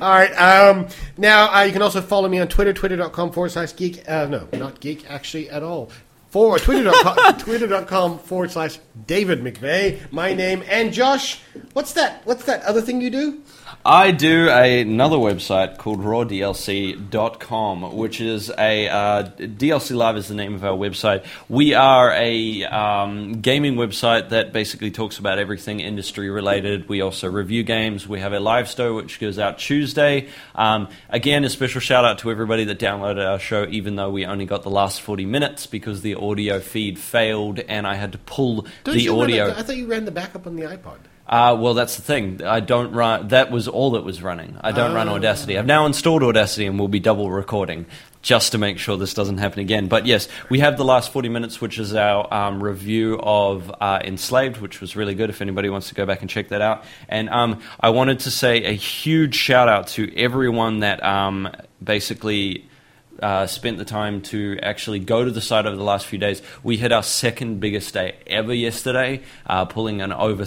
[0.00, 0.32] All right.
[0.32, 0.86] Um,
[1.18, 4.08] now uh, you can also follow me on Twitter, twitter.com forward slash geek.
[4.08, 5.90] Uh, no, not geek actually at all.
[6.28, 11.40] For twitter.com, twitter.com forward slash David McVeigh, my name, and Josh.
[11.72, 12.24] What's that?
[12.24, 13.42] What's that other thing you do?
[13.84, 20.34] I do a, another website called rawdlc.com, which is a uh, DLC Live is the
[20.34, 21.24] name of our website.
[21.48, 26.90] We are a um, gaming website that basically talks about everything industry related.
[26.90, 28.06] We also review games.
[28.06, 30.28] We have a live show which goes out Tuesday.
[30.54, 34.26] Um, again, a special shout out to everybody that downloaded our show, even though we
[34.26, 38.18] only got the last 40 minutes because the audio feed failed and I had to
[38.18, 39.52] pull Don't the audio.
[39.52, 40.98] I thought you ran the backup on the iPod.
[41.30, 42.42] Uh, well, that's the thing.
[42.42, 43.28] I don't run.
[43.28, 44.56] That was all that was running.
[44.60, 45.56] I don't run Audacity.
[45.56, 47.86] I've now installed Audacity and we'll be double recording
[48.20, 49.86] just to make sure this doesn't happen again.
[49.86, 54.00] But yes, we have the last 40 minutes, which is our um, review of uh,
[54.02, 56.82] Enslaved, which was really good if anybody wants to go back and check that out.
[57.08, 61.48] And um, I wanted to say a huge shout out to everyone that um,
[61.82, 62.68] basically
[63.22, 66.42] uh, spent the time to actually go to the site over the last few days.
[66.62, 70.44] We hit our second biggest day ever yesterday, uh, pulling an over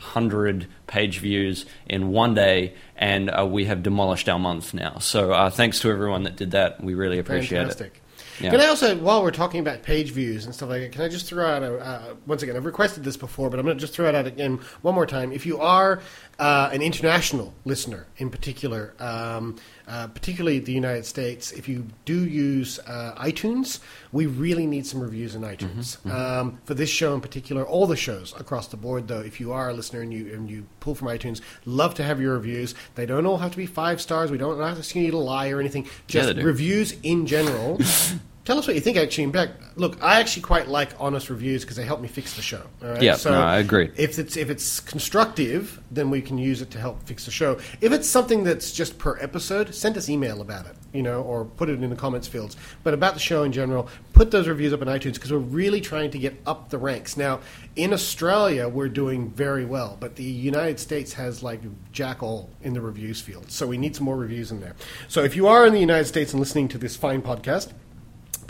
[0.00, 4.98] 1,300 page views in one day, and uh, we have demolished our month now.
[4.98, 6.82] So uh, thanks to everyone that did that.
[6.82, 7.86] We really appreciate Fantastic.
[7.94, 8.00] it.
[8.40, 8.52] Yeah.
[8.52, 11.08] Can I also, while we're talking about page views and stuff like that, can I
[11.08, 13.80] just throw out a, uh, once again, I've requested this before, but I'm going to
[13.80, 15.30] just throw it out again one more time.
[15.30, 16.00] If you are
[16.38, 19.56] uh, an international listener in particular, um,
[19.90, 23.80] uh, particularly the United States, if you do use uh, iTunes,
[24.12, 25.98] we really need some reviews in iTunes.
[26.08, 29.52] Um, for this show in particular, all the shows across the board, though, if you
[29.52, 32.76] are a listener and you, and you pull from iTunes, love to have your reviews.
[32.94, 34.30] They don't all have to be five stars.
[34.30, 35.88] We don't ask you to lie or anything.
[36.06, 36.42] Just do.
[36.42, 37.80] reviews in general.
[38.44, 38.96] Tell us what you think.
[38.96, 42.34] Actually, in fact, look, I actually quite like honest reviews because they help me fix
[42.34, 42.62] the show.
[42.82, 43.02] All right?
[43.02, 43.90] Yeah, no, I agree.
[43.96, 47.58] If it's if it's constructive, then we can use it to help fix the show.
[47.82, 51.44] If it's something that's just per episode, send us email about it, you know, or
[51.44, 52.56] put it in the comments fields.
[52.82, 55.82] But about the show in general, put those reviews up on iTunes because we're really
[55.82, 57.18] trying to get up the ranks.
[57.18, 57.40] Now,
[57.76, 61.60] in Australia, we're doing very well, but the United States has like
[61.92, 64.76] jack all in the reviews field, so we need some more reviews in there.
[65.08, 67.72] So if you are in the United States and listening to this fine podcast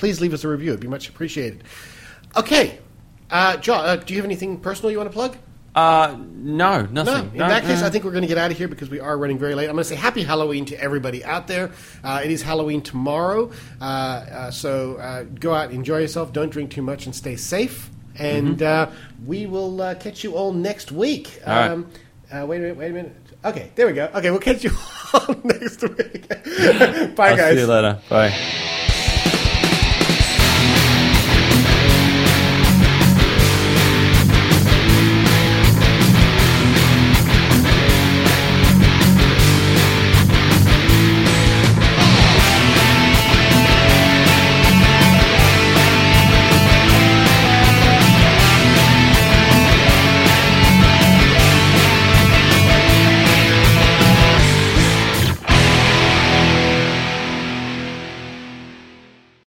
[0.01, 0.71] please leave us a review.
[0.71, 1.63] It'd be much appreciated.
[2.37, 2.79] Okay.
[3.31, 5.37] Uh, John, uh, do you have anything personal you want to plug?
[5.73, 7.05] Uh, no, No.
[7.05, 7.31] nothing.
[7.33, 7.87] In No, that case, no.
[7.87, 9.67] I think we're going to get out of here because we are running very late.
[9.69, 11.71] I'm going to say Happy Halloween to everybody out there.
[12.03, 16.73] Uh, it is Halloween tomorrow, uh, uh, so uh, go out, enjoy yourself, don't drink
[16.73, 17.89] too much, and stay safe.
[18.19, 18.91] And uh,
[19.25, 21.29] we will catch you all next week.
[21.29, 21.51] Mm-hmm.
[21.51, 21.71] All right.
[21.71, 21.87] Um,
[22.33, 23.17] uh, wait a minute, wait a minute.
[23.45, 24.11] Okay, there we go.
[24.15, 24.73] Okay, we'll catch you
[25.15, 26.29] all next week.
[27.15, 27.55] Bye, I'll guys.
[27.55, 28.01] see you later.
[28.09, 28.79] Bye.